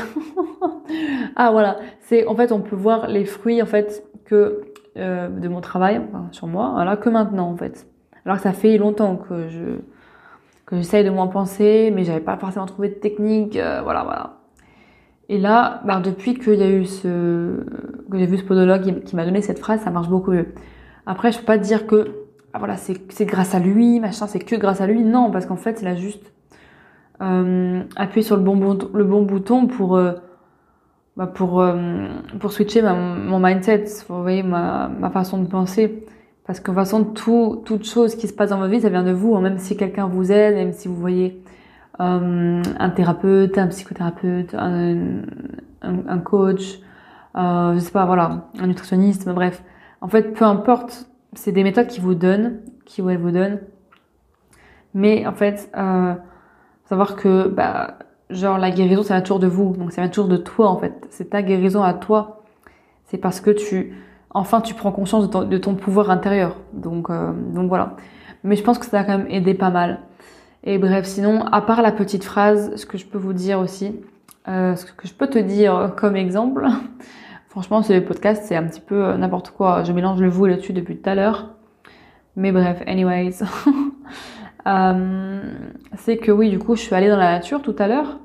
ah 1.37 1.51
voilà, 1.51 1.79
c'est 2.03 2.27
en 2.27 2.37
fait 2.37 2.53
on 2.53 2.61
peut 2.61 2.77
voir 2.77 3.09
les 3.09 3.25
fruits 3.25 3.61
en 3.61 3.67
fait 3.67 4.05
que 4.27 4.61
euh, 4.97 5.29
de 5.29 5.49
mon 5.49 5.61
travail 5.61 6.01
enfin, 6.09 6.29
sur 6.31 6.47
moi, 6.47 6.71
voilà, 6.75 6.97
que 6.97 7.09
maintenant 7.09 7.51
en 7.51 7.57
fait. 7.57 7.89
Alors 8.25 8.39
ça 8.39 8.53
fait 8.53 8.79
longtemps 8.79 9.17
que 9.17 9.49
je 9.49 9.81
que 10.71 10.77
j'essaye 10.77 11.05
de 11.05 11.11
moins 11.11 11.27
penser, 11.27 11.93
mais 11.95 12.05
j'avais 12.05 12.21
pas 12.21 12.37
forcément 12.37 12.67
trouvé 12.67 12.89
de 12.89 12.95
technique, 12.95 13.57
euh, 13.57 13.81
voilà, 13.83 14.05
voilà. 14.05 14.41
Et 15.29 15.39
là, 15.39 15.81
bah, 15.85 16.01
depuis 16.01 16.35
qu'il 16.35 16.55
y 16.55 16.63
a 16.63 16.71
eu 16.71 16.87
ce, 16.87 17.65
que 18.11 18.19
j'ai 18.19 18.27
vu 18.27 18.39
ce 18.39 18.45
podologue 18.45 19.05
qui 19.05 19.15
m'a 19.15 19.25
donné 19.25 19.43
cette 19.43 19.61
phrase, 19.61 19.81
ça 19.81 19.91
marche 19.91 20.09
beaucoup 20.09 20.33
mieux. 20.33 20.55
Après, 21.07 21.31
je 21.33 21.39
peux 21.39 21.45
pas 21.45 21.59
dire 21.59 21.87
que, 21.87 22.27
ah, 22.53 22.59
voilà, 22.59 22.77
c'est 22.77 23.27
grâce 23.27 23.55
à 23.55 23.61
lui, 23.61 24.01
machin, 24.01 24.27
c'est 24.27 24.41
que 24.41 24.57
grâce 24.57 24.81
à 24.81 24.87
lui. 24.87 25.03
Non, 25.03 25.31
parce 25.31 25.47
qu'en 25.47 25.57
fait, 25.57 25.83
il 25.83 25.87
a 25.87 25.95
juste 25.95 26.33
euh, 27.23 27.83
appuyé 27.97 28.27
sur 28.27 28.37
le 28.37 28.43
bon, 28.43 28.79
le 28.93 29.05
bon 29.05 29.23
bouton 29.23 29.67
pour, 29.67 29.97
euh, 29.97 30.15
bah, 31.17 31.27
pour, 31.27 31.61
euh, 31.61 32.09
pour 32.41 32.53
switcher 32.53 32.83
mon 32.83 33.39
mindset, 33.39 33.85
vous 34.09 34.23
voyez, 34.23 34.43
ma, 34.43 34.89
ma 34.89 35.11
façon 35.11 35.39
de 35.39 35.47
penser. 35.47 36.07
Parce 36.51 36.59
que 36.59 36.73
de 36.73 36.75
toute 36.75 36.85
façon, 36.85 37.05
tout, 37.05 37.63
toute 37.65 37.85
chose 37.85 38.17
qui 38.17 38.27
se 38.27 38.33
passe 38.33 38.51
dans 38.51 38.59
votre 38.59 38.73
vie, 38.73 38.81
ça 38.81 38.89
vient 38.89 39.05
de 39.05 39.13
vous. 39.13 39.37
Hein. 39.37 39.41
Même 39.41 39.59
si 39.59 39.77
quelqu'un 39.77 40.09
vous 40.09 40.33
aide, 40.33 40.57
même 40.57 40.73
si 40.73 40.89
vous 40.89 40.97
voyez 40.97 41.45
euh, 42.01 42.61
un 42.77 42.91
thérapeute, 42.91 43.57
un 43.57 43.69
psychothérapeute, 43.69 44.57
un, 44.57 46.19
coach, 46.25 46.81
euh, 47.37 47.75
je 47.75 47.79
sais 47.79 47.93
pas, 47.93 48.05
voilà, 48.05 48.49
un 48.59 48.67
nutritionniste, 48.67 49.29
bref. 49.29 49.63
En 50.01 50.09
fait, 50.09 50.33
peu 50.33 50.45
importe, 50.45 51.07
c'est 51.35 51.53
des 51.53 51.63
méthodes 51.63 51.87
qui 51.87 52.01
vous 52.01 52.17
donnent, 52.17 52.59
qui 52.85 53.01
elles 53.01 53.17
vous 53.17 53.31
donnent. 53.31 53.61
Mais 54.93 55.29
en 55.29 55.33
fait, 55.35 55.71
euh, 55.77 56.15
savoir 56.87 57.15
que, 57.15 57.47
bah, 57.47 57.99
genre, 58.29 58.59
la 58.59 58.73
guérison, 58.73 59.05
ça 59.05 59.15
vient 59.15 59.23
toujours 59.23 59.39
de 59.39 59.47
vous. 59.47 59.77
Donc, 59.77 59.93
ça 59.93 60.03
vient 60.03 60.11
toujours 60.11 60.29
de 60.29 60.37
toi, 60.37 60.67
en 60.67 60.79
fait. 60.79 61.07
C'est 61.11 61.31
ta 61.31 61.43
guérison 61.43 61.85
à 61.85 61.95
toi. 61.95 62.43
C'est 63.05 63.19
parce 63.19 63.41
que 63.41 63.53
tu, 63.53 63.95
enfin 64.31 64.61
tu 64.61 64.75
prends 64.75 64.93
conscience 64.93 65.29
de 65.31 65.59
ton, 65.59 65.75
pouvoir 65.75 66.11
intérieur. 66.11 66.57
Donc, 66.73 67.11
euh, 67.11 67.33
donc 67.55 67.69
voilà. 67.69 67.97
Mais 68.45 68.57
je 68.57 68.63
pense 68.63 68.79
que 68.79 68.87
ça 68.87 69.01
a 69.01 69.05
quand 69.05 69.19
même 69.19 69.31
aidé 69.31 69.55
pas 69.55 69.71
mal. 69.71 70.01
Et 70.65 70.79
bref, 70.79 71.07
sinon, 71.07 71.43
à 71.45 71.61
part 71.63 71.83
la 71.83 71.93
petite 71.93 72.25
phrase, 72.25 72.75
ce 72.77 72.87
que 72.87 72.99
je 72.99 73.07
peux 73.07 73.19
vous 73.19 73.33
dire 73.33 73.59
aussi, 73.61 74.01
euh, 74.49 74.77
ce 74.77 74.85
que 74.87 75.07
je 75.07 75.15
peux 75.15 75.27
te 75.27 75.39
dire 75.39 75.95
comme 75.97 76.17
exemple, 76.17 76.67
franchement, 77.51 77.83
ce 77.83 77.99
podcast, 77.99 78.45
c'est 78.47 78.57
un 78.57 78.65
petit 78.65 78.81
peu 78.81 79.05
euh, 79.05 79.17
n'importe 79.17 79.51
quoi. 79.51 79.83
Je 79.83 79.93
mélange 79.93 80.21
le 80.21 80.29
vous 80.29 80.47
et 80.47 80.51
le 80.51 80.59
tu 80.59 80.73
depuis 80.73 80.97
tout 80.97 81.11
à 81.11 81.15
l'heure. 81.15 81.51
Mais 82.37 82.53
bref, 82.53 82.83
anyways. 82.87 83.43
euh, 84.67 85.43
c'est 85.97 86.17
que 86.17 86.31
oui, 86.31 86.49
du 86.49 86.59
coup, 86.59 86.77
je 86.77 86.81
suis 86.81 86.95
allée 86.95 87.09
dans 87.09 87.17
la 87.17 87.33
nature 87.33 87.61
tout 87.61 87.75
à 87.79 87.89
l'heure. 87.89 88.19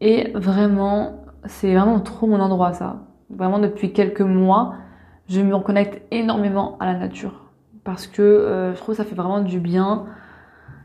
Et 0.00 0.32
vraiment, 0.34 1.24
c'est 1.44 1.74
vraiment 1.74 2.00
trop 2.00 2.26
mon 2.26 2.40
endroit, 2.40 2.72
ça. 2.72 3.02
Vraiment, 3.30 3.58
depuis 3.58 3.92
quelques 3.92 4.22
mois, 4.22 4.74
je 5.32 5.40
me 5.40 5.54
reconnecte 5.54 6.02
énormément 6.10 6.76
à 6.78 6.86
la 6.86 6.98
nature 6.98 7.42
parce 7.84 8.06
que 8.06 8.22
euh, 8.22 8.74
je 8.74 8.78
trouve 8.78 8.94
que 8.94 9.02
ça 9.02 9.08
fait 9.08 9.14
vraiment 9.14 9.40
du 9.40 9.58
bien, 9.58 10.04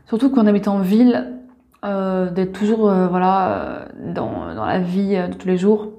surtout 0.06 0.30
quand 0.30 0.42
on 0.42 0.46
habite 0.46 0.68
en 0.68 0.80
ville, 0.80 1.34
euh, 1.84 2.30
d'être 2.30 2.52
toujours 2.52 2.90
euh, 2.90 3.06
voilà 3.06 3.88
dans, 3.98 4.54
dans, 4.54 4.66
la 4.66 4.80
vie 4.80 5.16
de 5.16 5.34
tous 5.34 5.46
les 5.46 5.58
jours. 5.58 5.92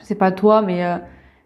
Je 0.00 0.04
sais 0.04 0.14
pas 0.14 0.32
toi, 0.32 0.62
mais 0.62 0.84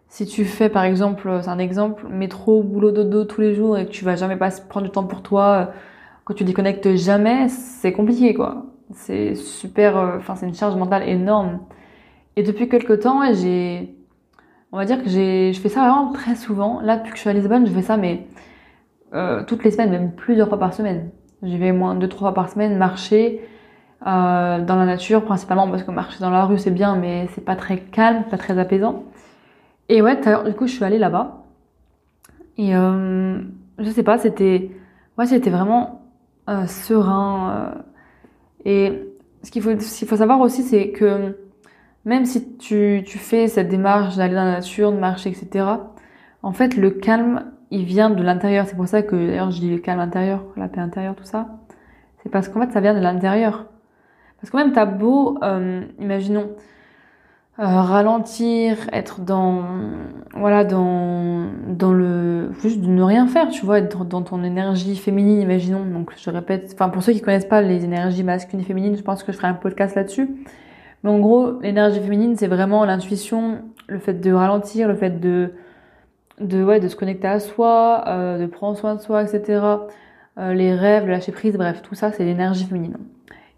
si 0.07 0.25
tu 0.25 0.45
fais 0.45 0.69
par 0.69 0.83
exemple, 0.83 1.39
c'est 1.41 1.49
un 1.49 1.59
exemple, 1.59 2.07
métro, 2.09 2.63
boulot, 2.63 2.91
dodo 2.91 3.25
tous 3.25 3.41
les 3.41 3.53
jours 3.53 3.77
et 3.77 3.85
que 3.85 3.91
tu 3.91 4.05
vas 4.05 4.15
jamais 4.15 4.35
pas 4.35 4.49
prendre 4.69 4.85
du 4.85 4.91
temps 4.91 5.05
pour 5.05 5.21
toi, 5.21 5.71
quand 6.23 6.33
tu 6.33 6.43
déconnectes 6.43 6.95
jamais, 6.95 7.49
c'est 7.49 7.93
compliqué 7.93 8.33
quoi. 8.33 8.65
C'est 8.93 9.35
super, 9.35 9.95
enfin 10.17 10.35
c'est 10.35 10.47
une 10.47 10.55
charge 10.55 10.75
mentale 10.75 11.07
énorme. 11.07 11.59
Et 12.35 12.43
depuis 12.43 12.67
quelques 12.69 13.01
temps, 13.01 13.21
j'ai 13.33 13.95
on 14.71 14.77
va 14.77 14.85
dire 14.85 15.03
que 15.03 15.09
j'ai, 15.09 15.53
je 15.53 15.59
fais 15.59 15.69
ça 15.69 15.81
vraiment 15.81 16.11
très 16.11 16.35
souvent. 16.35 16.79
Là, 16.81 16.97
depuis 16.97 17.11
que 17.11 17.17
je 17.17 17.21
suis 17.21 17.29
à 17.29 17.33
Lisbonne, 17.33 17.65
je 17.65 17.71
fais 17.71 17.81
ça, 17.81 17.97
mais 17.97 18.27
euh, 19.13 19.43
toutes 19.43 19.63
les 19.63 19.71
semaines, 19.71 19.91
même 19.91 20.11
plusieurs 20.13 20.47
fois 20.47 20.59
par 20.59 20.73
semaine. 20.73 21.09
J'y 21.43 21.57
vais 21.57 21.71
moins 21.71 21.95
deux, 21.95 22.07
trois 22.07 22.29
fois 22.29 22.33
par 22.33 22.49
semaine 22.49 22.77
marcher 22.77 23.41
euh, 24.05 24.61
dans 24.61 24.75
la 24.75 24.85
nature, 24.85 25.23
principalement 25.23 25.67
parce 25.67 25.83
que 25.83 25.91
marcher 25.91 26.19
dans 26.19 26.29
la 26.29 26.45
rue 26.45 26.57
c'est 26.57 26.71
bien, 26.71 26.95
mais 26.95 27.27
c'est 27.33 27.43
pas 27.43 27.55
très 27.55 27.77
calme, 27.79 28.23
pas 28.29 28.37
très 28.37 28.57
apaisant. 28.57 29.03
Et 29.89 30.01
ouais, 30.01 30.15
du 30.45 30.53
coup, 30.53 30.67
je 30.67 30.73
suis 30.73 30.83
allée 30.85 30.99
là-bas. 30.99 31.43
Et 32.57 32.75
euh, 32.75 33.41
je 33.77 33.89
sais 33.89 34.03
pas, 34.03 34.17
c'était, 34.17 34.71
ouais, 35.17 35.25
c'était 35.25 35.49
vraiment 35.49 36.03
euh, 36.49 36.65
serein. 36.67 37.73
Euh. 37.75 37.81
et 38.65 39.13
ce 39.43 39.51
qu'il 39.51 39.61
faut, 39.61 39.77
ce 39.79 39.99
qu'il 39.99 40.07
faut 40.07 40.15
savoir 40.15 40.39
aussi, 40.39 40.63
c'est 40.63 40.91
que 40.91 41.35
même 42.05 42.25
si 42.25 42.57
tu, 42.57 43.03
tu 43.05 43.17
fais 43.17 43.47
cette 43.47 43.69
démarche 43.69 44.15
d'aller 44.15 44.35
dans 44.35 44.45
la 44.45 44.53
nature, 44.53 44.91
de 44.91 44.97
marcher, 44.97 45.29
etc., 45.29 45.65
en 46.43 46.53
fait, 46.53 46.75
le 46.75 46.89
calme, 46.89 47.51
il 47.69 47.85
vient 47.85 48.09
de 48.09 48.23
l'intérieur. 48.23 48.65
C'est 48.67 48.75
pour 48.75 48.87
ça 48.87 49.03
que, 49.03 49.15
d'ailleurs, 49.15 49.51
je 49.51 49.59
dis 49.59 49.71
le 49.71 49.77
calme 49.77 49.99
intérieur, 49.99 50.43
la 50.57 50.67
paix 50.67 50.81
intérieure, 50.81 51.15
tout 51.15 51.23
ça. 51.23 51.47
C'est 52.23 52.29
parce 52.29 52.49
qu'en 52.49 52.61
fait, 52.61 52.71
ça 52.71 52.81
vient 52.81 52.93
de 52.93 52.99
l'intérieur. 52.99 53.67
Parce 54.39 54.49
que 54.49 54.57
même 54.57 54.71
t'as 54.71 54.85
beau, 54.85 55.37
euh, 55.43 55.83
imaginons, 55.99 56.49
euh, 57.59 57.63
ralentir, 57.63 58.77
être 58.91 59.21
dans, 59.21 59.63
voilà, 60.33 60.63
dans, 60.63 61.45
dans 61.67 61.93
le, 61.93 62.51
juste 62.61 62.81
de 62.81 62.87
ne 62.87 63.03
rien 63.03 63.27
faire, 63.27 63.49
tu 63.49 63.65
vois, 63.65 63.77
être 63.77 64.03
dans 64.03 64.23
ton 64.23 64.43
énergie 64.43 64.95
féminine, 64.95 65.41
imaginons. 65.41 65.85
Donc, 65.85 66.11
je 66.17 66.29
répète, 66.31 66.71
enfin, 66.73 66.89
pour 66.89 67.03
ceux 67.03 67.13
qui 67.13 67.21
connaissent 67.21 67.45
pas 67.45 67.61
les 67.61 67.85
énergies 67.85 68.23
masculines 68.23 68.61
et 68.61 68.67
féminines, 68.67 68.97
je 68.97 69.03
pense 69.03 69.23
que 69.23 69.31
je 69.31 69.37
ferai 69.37 69.49
un 69.49 69.53
podcast 69.53 69.95
là-dessus. 69.95 70.27
Mais 71.03 71.09
en 71.09 71.19
gros, 71.19 71.59
l'énergie 71.61 71.99
féminine, 71.99 72.35
c'est 72.35 72.47
vraiment 72.47 72.85
l'intuition, 72.85 73.61
le 73.87 73.99
fait 73.99 74.13
de 74.13 74.31
ralentir, 74.31 74.87
le 74.87 74.95
fait 74.95 75.19
de, 75.19 75.53
de, 76.39 76.63
ouais, 76.63 76.79
de 76.79 76.87
se 76.87 76.95
connecter 76.95 77.27
à 77.27 77.39
soi, 77.39 78.03
euh, 78.07 78.37
de 78.37 78.45
prendre 78.45 78.77
soin 78.77 78.95
de 78.95 79.01
soi, 79.01 79.23
etc. 79.23 79.65
Euh, 80.37 80.53
les 80.53 80.73
rêves, 80.73 81.05
le 81.05 81.11
lâcher 81.11 81.31
prise, 81.31 81.55
bref, 81.55 81.81
tout 81.81 81.95
ça, 81.95 82.11
c'est 82.11 82.23
l'énergie 82.23 82.65
féminine. 82.65 82.97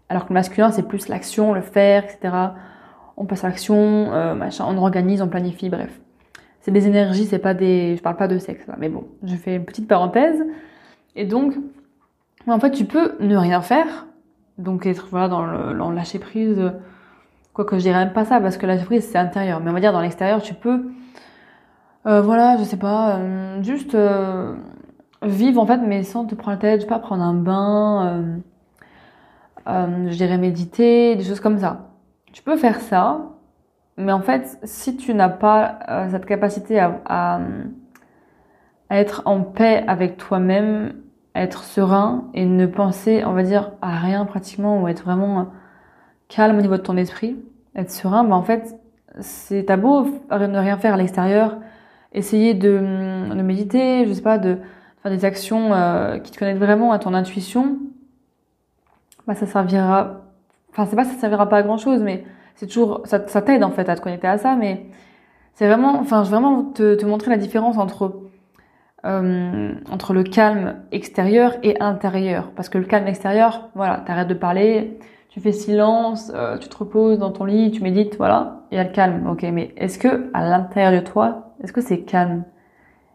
Alors 0.08 0.24
que 0.24 0.30
le 0.30 0.34
masculin, 0.34 0.70
c'est 0.70 0.86
plus 0.86 1.08
l'action, 1.08 1.52
le 1.52 1.60
faire, 1.60 2.04
etc. 2.04 2.34
On 3.16 3.26
passe 3.26 3.44
à 3.44 3.48
l'action, 3.48 4.12
euh, 4.12 4.34
machin, 4.34 4.64
on 4.66 4.76
organise, 4.78 5.20
on 5.22 5.28
planifie, 5.28 5.68
bref. 5.68 6.00
C'est 6.60 6.72
des 6.72 6.86
énergies, 6.86 7.26
c'est 7.26 7.38
pas 7.38 7.52
des, 7.52 7.94
je 7.96 8.02
parle 8.02 8.16
pas 8.16 8.26
de 8.26 8.38
sexe, 8.38 8.64
mais 8.78 8.88
bon, 8.88 9.04
je 9.22 9.36
fais 9.36 9.56
une 9.56 9.66
petite 9.66 9.86
parenthèse. 9.86 10.42
Et 11.14 11.26
donc, 11.26 11.54
en 12.46 12.58
fait, 12.58 12.70
tu 12.70 12.86
peux 12.86 13.16
ne 13.20 13.36
rien 13.36 13.60
faire, 13.60 14.06
donc 14.56 14.86
être 14.86 15.08
voilà 15.10 15.28
dans 15.28 15.74
dans 15.74 15.90
le 15.90 15.96
lâcher 15.96 16.18
prise 16.18 16.72
Quoique 17.54 17.76
je 17.76 17.82
dirais 17.82 18.04
même 18.04 18.12
pas 18.12 18.24
ça, 18.24 18.40
parce 18.40 18.56
que 18.56 18.66
la 18.66 18.76
surprise 18.78 19.08
c'est 19.08 19.18
intérieur. 19.18 19.60
Mais 19.60 19.70
on 19.70 19.72
va 19.72 19.80
dire 19.80 19.92
dans 19.92 20.00
l'extérieur, 20.00 20.42
tu 20.42 20.54
peux, 20.54 20.90
euh, 22.06 22.20
voilà, 22.20 22.56
je 22.58 22.64
sais 22.64 22.76
pas, 22.76 23.16
euh, 23.16 23.62
juste 23.62 23.94
euh, 23.94 24.56
vivre 25.22 25.62
en 25.62 25.66
fait, 25.66 25.78
mais 25.78 26.02
sans 26.02 26.26
te 26.26 26.34
prendre 26.34 26.56
la 26.56 26.60
tête, 26.60 26.80
je 26.80 26.82
sais 26.82 26.88
pas, 26.88 26.98
prendre 26.98 27.22
un 27.22 27.34
bain, 27.34 28.40
je 29.66 30.16
dirais 30.16 30.36
méditer, 30.36 31.14
des 31.14 31.24
choses 31.24 31.40
comme 31.40 31.58
ça. 31.58 31.90
Tu 32.32 32.42
peux 32.42 32.56
faire 32.56 32.80
ça, 32.80 33.20
mais 33.96 34.12
en 34.12 34.20
fait, 34.20 34.58
si 34.64 34.96
tu 34.96 35.14
n'as 35.14 35.28
pas 35.28 35.78
cette 36.10 36.26
capacité 36.26 36.80
à, 36.80 37.00
à, 37.06 37.40
à, 38.90 38.98
être 38.98 39.22
en 39.26 39.42
paix 39.42 39.84
avec 39.86 40.16
toi-même, 40.16 40.94
être 41.36 41.62
serein 41.64 42.28
et 42.34 42.46
ne 42.46 42.66
penser, 42.66 43.24
on 43.24 43.32
va 43.32 43.44
dire, 43.44 43.72
à 43.80 43.96
rien 43.98 44.24
pratiquement, 44.26 44.82
ou 44.82 44.88
être 44.88 45.04
vraiment 45.04 45.48
calme 46.28 46.58
au 46.58 46.62
niveau 46.62 46.76
de 46.76 46.82
ton 46.82 46.96
esprit, 46.96 47.36
être 47.76 47.90
serein, 47.90 48.24
bah 48.24 48.36
en 48.36 48.42
fait, 48.42 48.78
c'est 49.20 49.64
t'as 49.66 49.76
beau 49.76 50.04
ne 50.04 50.58
rien 50.58 50.78
faire 50.78 50.94
à 50.94 50.96
l'extérieur, 50.96 51.58
essayer 52.12 52.54
de, 52.54 52.78
de, 53.34 53.42
méditer, 53.42 54.06
je 54.06 54.12
sais 54.12 54.22
pas, 54.22 54.38
de 54.38 54.58
faire 55.02 55.12
des 55.12 55.24
actions 55.24 55.72
euh, 55.72 56.18
qui 56.18 56.30
te 56.32 56.38
connectent 56.38 56.60
vraiment 56.60 56.92
à 56.92 56.98
ton 56.98 57.14
intuition, 57.14 57.78
bah 59.26 59.34
ça 59.34 59.46
servira, 59.46 60.22
enfin 60.70 60.86
c'est 60.86 60.96
pas 60.96 61.04
ça 61.04 61.14
servira 61.14 61.48
pas 61.48 61.58
à 61.58 61.62
grand 61.62 61.78
chose, 61.78 62.02
mais 62.02 62.24
c'est 62.56 62.66
toujours, 62.66 63.02
ça, 63.04 63.18
t'aide 63.18 63.64
en 63.64 63.70
fait 63.70 63.88
à 63.88 63.96
te 63.96 64.00
connecter 64.00 64.28
à 64.28 64.38
ça, 64.38 64.56
mais 64.56 64.86
c'est 65.54 65.66
vraiment, 65.66 65.98
enfin 66.00 66.24
je 66.24 66.30
vais 66.30 66.36
vraiment 66.36 66.64
te, 66.64 66.94
te 66.94 67.06
montrer 67.06 67.30
la 67.30 67.38
différence 67.38 67.78
entre 67.78 68.22
euh, 69.04 69.74
entre 69.90 70.14
le 70.14 70.22
calme 70.22 70.76
extérieur 70.90 71.56
et 71.62 71.78
intérieur, 71.80 72.52
parce 72.56 72.68
que 72.70 72.78
le 72.78 72.86
calme 72.86 73.06
extérieur, 73.06 73.68
voilà, 73.74 73.98
t'arrêtes 74.06 74.28
de 74.28 74.34
parler, 74.34 74.98
tu 75.34 75.40
fais 75.40 75.50
silence, 75.50 76.30
euh, 76.32 76.58
tu 76.58 76.68
te 76.68 76.76
reposes 76.76 77.18
dans 77.18 77.32
ton 77.32 77.44
lit, 77.44 77.72
tu 77.72 77.82
médites, 77.82 78.16
voilà, 78.18 78.60
il 78.70 78.76
y 78.76 78.78
a 78.78 78.84
le 78.84 78.92
calme. 78.92 79.26
Ok, 79.26 79.42
mais 79.42 79.74
est-ce 79.76 79.98
que 79.98 80.30
à 80.32 80.48
l'intérieur 80.48 80.92
de 80.92 81.04
toi, 81.04 81.56
est-ce 81.60 81.72
que 81.72 81.80
c'est 81.80 82.02
calme? 82.02 82.44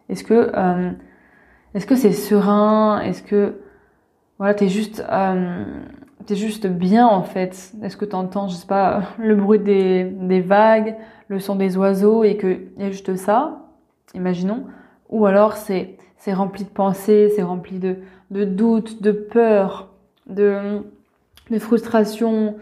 Est-ce 0.10 0.26
que 0.26 0.52
euh, 0.54 0.92
est-ce 1.74 1.86
que 1.86 1.96
c'est 1.96 2.12
serein? 2.12 3.00
Est-ce 3.00 3.24
que 3.24 3.62
voilà, 4.38 4.54
t'es 4.54 4.68
juste 4.68 5.02
euh, 5.10 5.64
t'es 6.26 6.36
juste 6.36 6.68
bien 6.68 7.08
en 7.08 7.24
fait 7.24 7.72
Est-ce 7.84 7.96
que 7.96 8.04
t'entends, 8.04 8.50
je 8.50 8.56
sais 8.56 8.68
pas, 8.68 9.04
le 9.18 9.36
bruit 9.36 9.60
des, 9.60 10.04
des 10.04 10.42
vagues, 10.42 10.98
le 11.30 11.40
son 11.40 11.56
des 11.56 11.78
oiseaux 11.78 12.26
et 12.26 12.36
que 12.36 12.68
y 12.78 12.84
a 12.84 12.92
juste 12.92 13.16
ça 13.16 13.62
Imaginons? 14.14 14.66
Ou 15.08 15.26
alors 15.26 15.56
c'est 15.56 15.96
c'est 16.18 16.34
rempli 16.34 16.66
de 16.66 16.70
pensées, 16.70 17.32
c'est 17.34 17.44
rempli 17.44 17.80
de 17.80 17.96
de 18.30 18.44
doutes, 18.44 19.02
de 19.02 19.14
peurs, 19.14 19.94
de 20.28 20.84
de 21.52 21.60
frustration, 21.60 22.56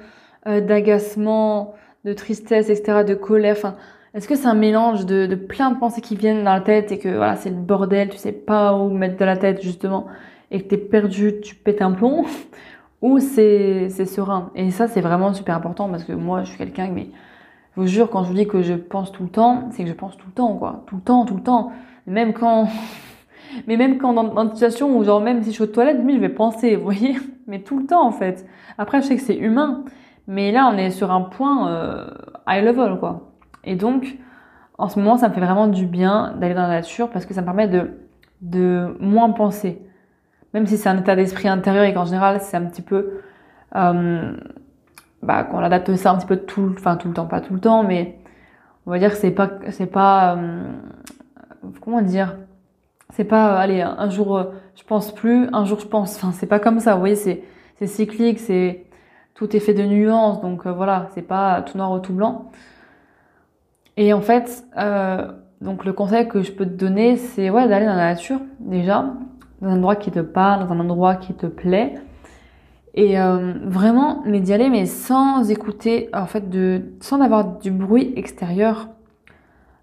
euh, 0.47 0.61
d'agacement, 0.61 1.75
de 2.05 2.13
tristesse, 2.13 2.69
etc., 2.69 3.03
de 3.05 3.15
colère. 3.15 3.55
Enfin, 3.57 3.75
est-ce 4.13 4.27
que 4.27 4.35
c'est 4.35 4.47
un 4.47 4.55
mélange 4.55 5.05
de, 5.05 5.25
de, 5.25 5.35
plein 5.35 5.71
de 5.71 5.77
pensées 5.77 6.01
qui 6.01 6.15
viennent 6.15 6.43
dans 6.43 6.53
la 6.53 6.61
tête 6.61 6.91
et 6.91 6.99
que 6.99 7.09
voilà, 7.09 7.35
c'est 7.35 7.49
le 7.49 7.55
bordel, 7.55 8.09
tu 8.09 8.17
sais 8.17 8.31
pas 8.31 8.73
où 8.75 8.89
mettre 8.89 9.17
de 9.17 9.25
la 9.25 9.37
tête 9.37 9.61
justement, 9.61 10.07
et 10.51 10.61
que 10.61 10.69
t'es 10.69 10.77
perdu, 10.77 11.39
tu 11.41 11.55
pètes 11.55 11.81
un 11.81 11.91
plomb 11.91 12.25
ou 13.01 13.19
c'est 13.19 13.89
serein? 13.89 14.51
Et 14.55 14.71
ça, 14.71 14.87
c'est 14.87 15.01
vraiment 15.01 15.33
super 15.33 15.55
important 15.55 15.89
parce 15.89 16.03
que 16.03 16.13
moi, 16.13 16.43
je 16.43 16.49
suis 16.49 16.57
quelqu'un, 16.57 16.89
mais 16.93 17.09
je 17.75 17.81
vous 17.81 17.87
jure, 17.87 18.09
quand 18.09 18.23
je 18.23 18.29
vous 18.29 18.35
dis 18.35 18.47
que 18.47 18.61
je 18.61 18.73
pense 18.73 19.11
tout 19.11 19.23
le 19.23 19.29
temps, 19.29 19.69
c'est 19.71 19.83
que 19.83 19.89
je 19.89 19.93
pense 19.93 20.17
tout 20.17 20.25
le 20.27 20.33
temps, 20.33 20.55
quoi. 20.55 20.83
Tout 20.87 20.95
le 20.95 21.01
temps, 21.01 21.25
tout 21.25 21.35
le 21.35 21.43
temps. 21.43 21.71
Même 22.07 22.33
quand, 22.33 22.69
mais 23.67 23.77
même 23.77 23.97
quand 23.97 24.13
dans, 24.13 24.43
une 24.43 24.51
situation 24.51 24.97
où, 24.97 25.03
genre, 25.03 25.21
même 25.21 25.41
si 25.43 25.49
je 25.49 25.55
suis 25.55 25.63
aux 25.63 25.67
toilettes, 25.67 26.01
je 26.07 26.17
vais 26.17 26.29
penser, 26.29 26.75
vous 26.75 26.83
voyez. 26.83 27.17
Mais 27.47 27.61
tout 27.61 27.79
le 27.79 27.85
temps, 27.85 28.05
en 28.05 28.11
fait. 28.11 28.45
Après, 28.77 29.01
je 29.01 29.07
sais 29.07 29.15
que 29.15 29.21
c'est 29.21 29.37
humain. 29.37 29.85
Mais 30.27 30.51
là, 30.51 30.69
on 30.73 30.77
est 30.77 30.91
sur 30.91 31.11
un 31.11 31.21
point 31.21 31.71
euh, 31.71 32.09
high 32.45 32.63
level, 32.63 32.99
quoi. 32.99 33.31
Et 33.63 33.75
donc, 33.75 34.17
en 34.77 34.89
ce 34.89 34.99
moment, 34.99 35.17
ça 35.17 35.29
me 35.29 35.33
fait 35.33 35.39
vraiment 35.39 35.67
du 35.67 35.85
bien 35.85 36.35
d'aller 36.39 36.53
dans 36.53 36.63
la 36.63 36.81
nature 36.81 37.09
parce 37.09 37.25
que 37.25 37.33
ça 37.33 37.41
me 37.41 37.45
permet 37.45 37.67
de, 37.67 37.91
de 38.41 38.95
moins 38.99 39.31
penser. 39.31 39.81
Même 40.53 40.65
si 40.65 40.77
c'est 40.77 40.89
un 40.89 40.97
état 40.97 41.15
d'esprit 41.15 41.47
intérieur 41.47 41.85
et 41.85 41.93
qu'en 41.93 42.05
général, 42.05 42.41
c'est 42.41 42.57
un 42.57 42.65
petit 42.65 42.81
peu, 42.81 43.21
euh, 43.75 44.31
bah, 45.23 45.43
qu'on 45.43 45.59
adapte 45.59 45.95
ça 45.95 46.11
un 46.11 46.17
petit 46.17 46.27
peu 46.27 46.37
tout, 46.37 46.73
enfin, 46.77 46.97
tout 46.97 47.07
le 47.07 47.13
temps, 47.13 47.25
pas 47.25 47.41
tout 47.41 47.53
le 47.53 47.59
temps, 47.59 47.83
mais 47.83 48.19
on 48.85 48.91
va 48.91 48.99
dire 48.99 49.11
que 49.11 49.17
c'est 49.17 49.31
pas, 49.31 49.49
c'est 49.69 49.91
pas, 49.91 50.35
euh, 50.35 50.71
comment 51.81 52.01
dire, 52.01 52.37
c'est 53.17 53.25
pas, 53.25 53.55
euh, 53.55 53.57
allez, 53.57 53.81
un 53.81 54.09
jour, 54.11 54.37
euh, 54.37 54.43
je 54.75 54.83
pense 54.83 55.11
plus, 55.11 55.49
un 55.51 55.65
jour, 55.65 55.79
je 55.79 55.87
pense, 55.87 56.15
enfin, 56.15 56.31
c'est 56.33 56.45
pas 56.45 56.59
comme 56.59 56.79
ça, 56.79 56.93
vous 56.93 56.99
voyez, 56.99 57.15
c'est, 57.15 57.43
cyclique, 57.87 58.39
c'est, 58.39 58.85
tout 59.33 59.55
est 59.55 59.59
fait 59.59 59.73
de 59.73 59.83
nuances, 59.83 60.39
donc 60.41 60.67
voilà, 60.67 61.09
c'est 61.15 61.23
pas 61.23 61.63
tout 61.63 61.79
noir 61.79 61.91
ou 61.91 61.99
tout 61.99 62.13
blanc. 62.13 62.51
Et 63.97 64.13
en 64.13 64.21
fait, 64.21 64.63
euh, 64.77 65.31
donc 65.61 65.83
le 65.83 65.93
conseil 65.93 66.27
que 66.27 66.43
je 66.43 66.51
peux 66.51 66.65
te 66.65 66.75
donner, 66.75 67.17
c'est 67.17 67.49
ouais, 67.49 67.67
d'aller 67.67 67.87
dans 67.87 67.95
la 67.95 68.13
nature 68.13 68.39
déjà, 68.59 69.13
dans 69.61 69.69
un 69.69 69.77
endroit 69.77 69.95
qui 69.95 70.11
te 70.11 70.19
parle, 70.19 70.67
dans 70.67 70.73
un 70.73 70.79
endroit 70.79 71.15
qui 71.15 71.33
te 71.33 71.47
plaît. 71.47 71.95
Et 72.93 73.19
euh, 73.19 73.55
vraiment, 73.63 74.21
mais 74.25 74.39
d'y 74.39 74.53
aller, 74.53 74.69
mais 74.69 74.85
sans 74.85 75.49
écouter, 75.49 76.09
en 76.13 76.27
fait, 76.27 76.49
de, 76.51 76.83
sans 76.99 77.19
avoir 77.21 77.57
du 77.57 77.71
bruit 77.71 78.13
extérieur. 78.15 78.89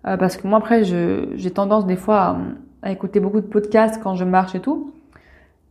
Euh, 0.06 0.16
parce 0.16 0.36
que 0.36 0.46
moi, 0.46 0.58
après, 0.58 0.84
j'ai 0.84 1.50
tendance 1.50 1.86
des 1.86 1.96
fois 1.96 2.36
à, 2.84 2.90
écouter 2.90 3.20
beaucoup 3.20 3.40
de 3.40 3.46
podcasts 3.46 4.02
quand 4.02 4.14
je 4.14 4.24
marche 4.24 4.54
et 4.54 4.60
tout. 4.60 4.92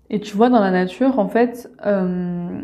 Et 0.10 0.20
tu 0.20 0.36
vois, 0.36 0.50
dans 0.50 0.60
la 0.60 0.72
nature, 0.72 1.20
en 1.20 1.27
fait, 1.27 1.72
euh, 1.86 2.62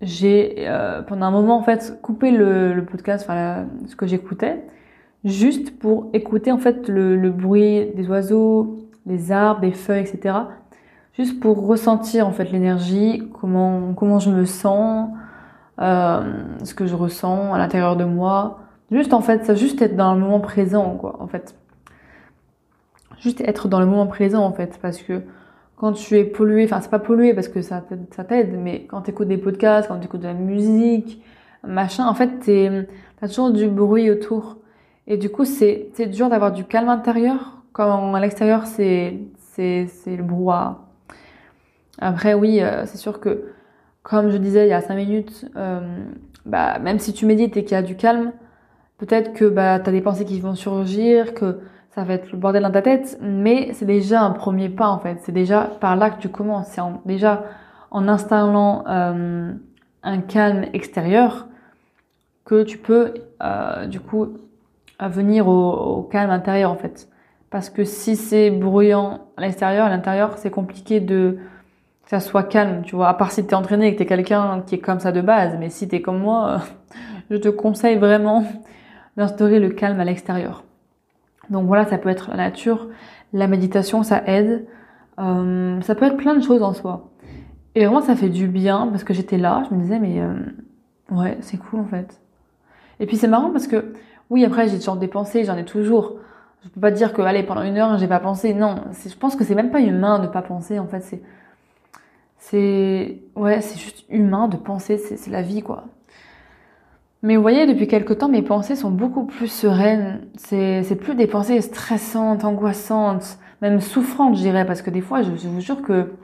j'ai 0.00 0.56
euh, 0.58 1.02
pendant 1.02 1.26
un 1.26 1.30
moment, 1.30 1.58
en 1.58 1.62
fait, 1.62 1.98
coupé 2.02 2.30
le, 2.30 2.84
podcast, 2.84 3.24
enfin, 3.26 3.66
ce 3.86 3.96
que 3.96 4.06
j'écoutais 4.06 4.62
juste 5.24 5.78
pour 5.78 6.10
écouter 6.12 6.52
en 6.52 6.58
fait 6.58 6.88
le, 6.88 7.16
le, 7.16 7.30
bruit 7.30 7.86
des 7.94 8.08
oiseaux, 8.08 8.78
des 9.06 9.32
arbres, 9.32 9.60
des 9.60 9.72
feuilles, 9.72 10.02
etc. 10.02 10.34
Juste 11.14 11.40
pour 11.40 11.66
ressentir 11.66 12.26
en 12.26 12.32
fait 12.32 12.50
l'énergie, 12.50 13.28
comment 13.40 13.92
comment 13.94 14.18
je 14.18 14.30
me 14.30 14.44
sens, 14.44 15.10
euh, 15.80 16.42
ce 16.64 16.74
que 16.74 16.86
je 16.86 16.94
ressens 16.94 17.52
à 17.52 17.58
l'intérieur 17.58 17.96
de 17.96 18.04
moi. 18.04 18.60
Juste 18.90 19.12
en 19.14 19.20
fait, 19.20 19.44
ça 19.44 19.54
juste 19.54 19.80
être 19.82 19.96
dans 19.96 20.14
le 20.14 20.20
moment 20.20 20.40
présent 20.40 20.96
quoi, 20.96 21.16
en 21.20 21.26
fait. 21.26 21.54
Juste 23.22 23.40
être 23.42 23.68
dans 23.68 23.78
le 23.78 23.86
moment 23.86 24.06
présent 24.08 24.44
en 24.44 24.52
fait, 24.52 24.78
parce 24.82 24.98
que 24.98 25.22
quand 25.76 25.92
tu 25.92 26.18
es 26.18 26.24
pollué, 26.24 26.64
enfin 26.64 26.80
c'est 26.80 26.90
pas 26.90 26.98
pollué 26.98 27.34
parce 27.34 27.48
que 27.48 27.62
ça 27.62 27.80
t'aide, 27.80 28.58
mais 28.58 28.84
quand 28.86 29.02
tu 29.02 29.10
écoutes 29.10 29.28
des 29.28 29.38
podcasts, 29.38 29.88
quand 29.88 29.98
tu 29.98 30.06
écoutes 30.06 30.20
de 30.20 30.26
la 30.26 30.34
musique, 30.34 31.22
machin, 31.66 32.06
en 32.06 32.14
fait 32.14 32.30
t'as 33.20 33.28
toujours 33.28 33.52
du 33.52 33.68
bruit 33.68 34.10
autour. 34.10 34.56
Et 35.06 35.16
du 35.16 35.30
coup, 35.30 35.44
c'est 35.44 35.90
dur 36.10 36.28
d'avoir 36.28 36.52
du 36.52 36.64
calme 36.64 36.88
intérieur, 36.88 37.62
quand 37.72 38.14
à 38.14 38.20
l'extérieur, 38.20 38.66
c'est 38.66 39.18
le 39.58 40.22
brouhaha. 40.22 40.88
Après, 41.98 42.34
oui, 42.34 42.60
euh, 42.60 42.86
c'est 42.86 42.98
sûr 42.98 43.20
que, 43.20 43.52
comme 44.02 44.30
je 44.30 44.36
disais 44.36 44.66
il 44.66 44.70
y 44.70 44.72
a 44.72 44.80
cinq 44.80 44.96
minutes, 44.96 45.46
euh, 45.56 45.80
bah, 46.46 46.78
même 46.80 46.98
si 46.98 47.12
tu 47.12 47.26
médites 47.26 47.56
et 47.56 47.64
qu'il 47.64 47.76
y 47.76 47.78
a 47.78 47.82
du 47.82 47.96
calme, 47.96 48.32
peut-être 48.98 49.32
que 49.32 49.44
bah, 49.44 49.78
tu 49.78 49.88
as 49.88 49.92
des 49.92 50.00
pensées 50.00 50.24
qui 50.24 50.40
vont 50.40 50.54
surgir, 50.56 51.34
que 51.34 51.60
ça 51.94 52.04
va 52.04 52.14
être 52.14 52.32
le 52.32 52.38
bordel 52.38 52.62
dans 52.62 52.70
ta 52.70 52.80
tête, 52.82 53.18
mais 53.20 53.72
c'est 53.74 53.84
déjà 53.84 54.22
un 54.22 54.30
premier 54.30 54.70
pas 54.70 54.88
en 54.88 54.98
fait. 54.98 55.18
C'est 55.22 55.32
déjà 55.32 55.64
par 55.80 55.96
là 55.96 56.10
que 56.10 56.20
tu 56.20 56.30
commences. 56.30 56.68
C'est 56.68 56.80
déjà 57.04 57.44
en 57.90 58.08
installant 58.08 58.84
euh, 58.88 59.52
un 60.02 60.20
calme 60.20 60.64
extérieur 60.72 61.48
que 62.46 62.62
tu 62.62 62.78
peux 62.78 63.12
euh, 63.42 63.86
du 63.86 64.00
coup 64.00 64.28
venir 65.00 65.48
au, 65.48 66.02
calme 66.10 66.30
intérieur 66.30 66.70
en 66.70 66.76
fait. 66.76 67.08
Parce 67.50 67.68
que 67.68 67.84
si 67.84 68.16
c'est 68.16 68.50
bruyant 68.50 69.26
à 69.36 69.42
l'extérieur, 69.42 69.86
à 69.86 69.90
l'intérieur, 69.90 70.38
c'est 70.38 70.50
compliqué 70.50 71.00
de 71.00 71.38
que 72.04 72.10
ça 72.10 72.20
soit 72.20 72.44
calme, 72.44 72.82
tu 72.84 72.96
vois. 72.96 73.08
À 73.08 73.14
part 73.14 73.32
si 73.32 73.46
t'es 73.46 73.54
entraîné 73.54 73.88
et 73.88 73.92
que 73.92 73.98
t'es 73.98 74.06
quelqu'un 74.06 74.62
qui 74.66 74.76
est 74.76 74.80
comme 74.80 75.00
ça 75.00 75.12
de 75.12 75.20
base. 75.20 75.56
Mais 75.60 75.68
si 75.68 75.88
t'es 75.88 76.00
comme 76.00 76.20
moi, 76.20 76.62
je 77.30 77.36
te 77.36 77.48
conseille 77.48 77.98
vraiment 77.98 78.44
d'instaurer 79.18 79.58
le 79.60 79.68
calme 79.68 80.00
à 80.00 80.04
l'extérieur. 80.04 80.64
Donc 81.50 81.66
voilà, 81.66 81.84
ça 81.86 81.98
peut 81.98 82.08
être 82.08 82.30
la 82.30 82.36
nature, 82.36 82.88
la 83.32 83.46
méditation, 83.48 84.02
ça 84.02 84.22
aide. 84.26 84.66
Euh, 85.18 85.80
ça 85.82 85.94
peut 85.94 86.06
être 86.06 86.16
plein 86.16 86.34
de 86.34 86.42
choses 86.42 86.62
en 86.62 86.72
soi. 86.72 87.10
Et 87.74 87.84
vraiment, 87.84 88.00
ça 88.00 88.16
fait 88.16 88.28
du 88.28 88.48
bien 88.48 88.88
parce 88.88 89.04
que 89.04 89.14
j'étais 89.14 89.38
là, 89.38 89.62
je 89.68 89.74
me 89.74 89.80
disais, 89.80 89.98
mais 89.98 90.20
euh, 90.20 90.34
ouais, 91.10 91.38
c'est 91.40 91.56
cool 91.56 91.80
en 91.80 91.86
fait. 91.86 92.20
Et 93.00 93.06
puis 93.06 93.16
c'est 93.16 93.28
marrant 93.28 93.50
parce 93.50 93.66
que 93.66 93.92
oui, 94.30 94.44
après, 94.44 94.68
j'ai 94.68 94.78
toujours 94.78 94.96
des 94.96 95.08
pensées, 95.08 95.44
j'en 95.44 95.56
ai 95.56 95.64
toujours. 95.64 96.16
Je 96.64 96.68
peux 96.70 96.80
pas 96.80 96.90
dire 96.90 97.12
que, 97.12 97.20
allez, 97.22 97.42
pendant 97.42 97.62
une 97.62 97.76
heure, 97.76 97.98
j'ai 97.98 98.06
pas 98.06 98.20
pensé. 98.20 98.54
Non, 98.54 98.76
je 99.06 99.14
pense 99.14 99.36
que 99.36 99.44
c'est 99.44 99.54
même 99.54 99.70
pas 99.70 99.80
humain 99.80 100.20
de 100.20 100.26
pas 100.26 100.42
penser. 100.42 100.78
En 100.78 100.86
fait, 100.86 101.00
c'est, 101.00 101.22
c'est, 102.38 103.20
ouais, 103.36 103.60
c'est 103.60 103.78
juste 103.78 104.04
humain 104.08 104.48
de 104.48 104.56
penser. 104.56 104.96
C'est 104.96 105.30
la 105.30 105.42
vie, 105.42 105.62
quoi. 105.62 105.84
Mais 107.22 107.36
vous 107.36 107.42
voyez, 107.42 107.66
depuis 107.66 107.86
quelque 107.86 108.12
temps, 108.12 108.28
mes 108.28 108.42
pensées 108.42 108.74
sont 108.74 108.90
beaucoup 108.90 109.24
plus 109.24 109.46
sereines. 109.46 110.22
C'est, 110.36 110.82
c'est 110.82 110.96
plus 110.96 111.14
des 111.14 111.28
pensées 111.28 111.60
stressantes, 111.60 112.44
angoissantes, 112.44 113.38
même 113.60 113.80
souffrantes, 113.80 114.36
je 114.36 114.40
dirais, 114.40 114.66
parce 114.66 114.82
que 114.82 114.90
des 114.90 115.00
fois, 115.00 115.22
je, 115.22 115.30
vous 115.30 115.60
jure 115.60 115.82
que 115.82 116.14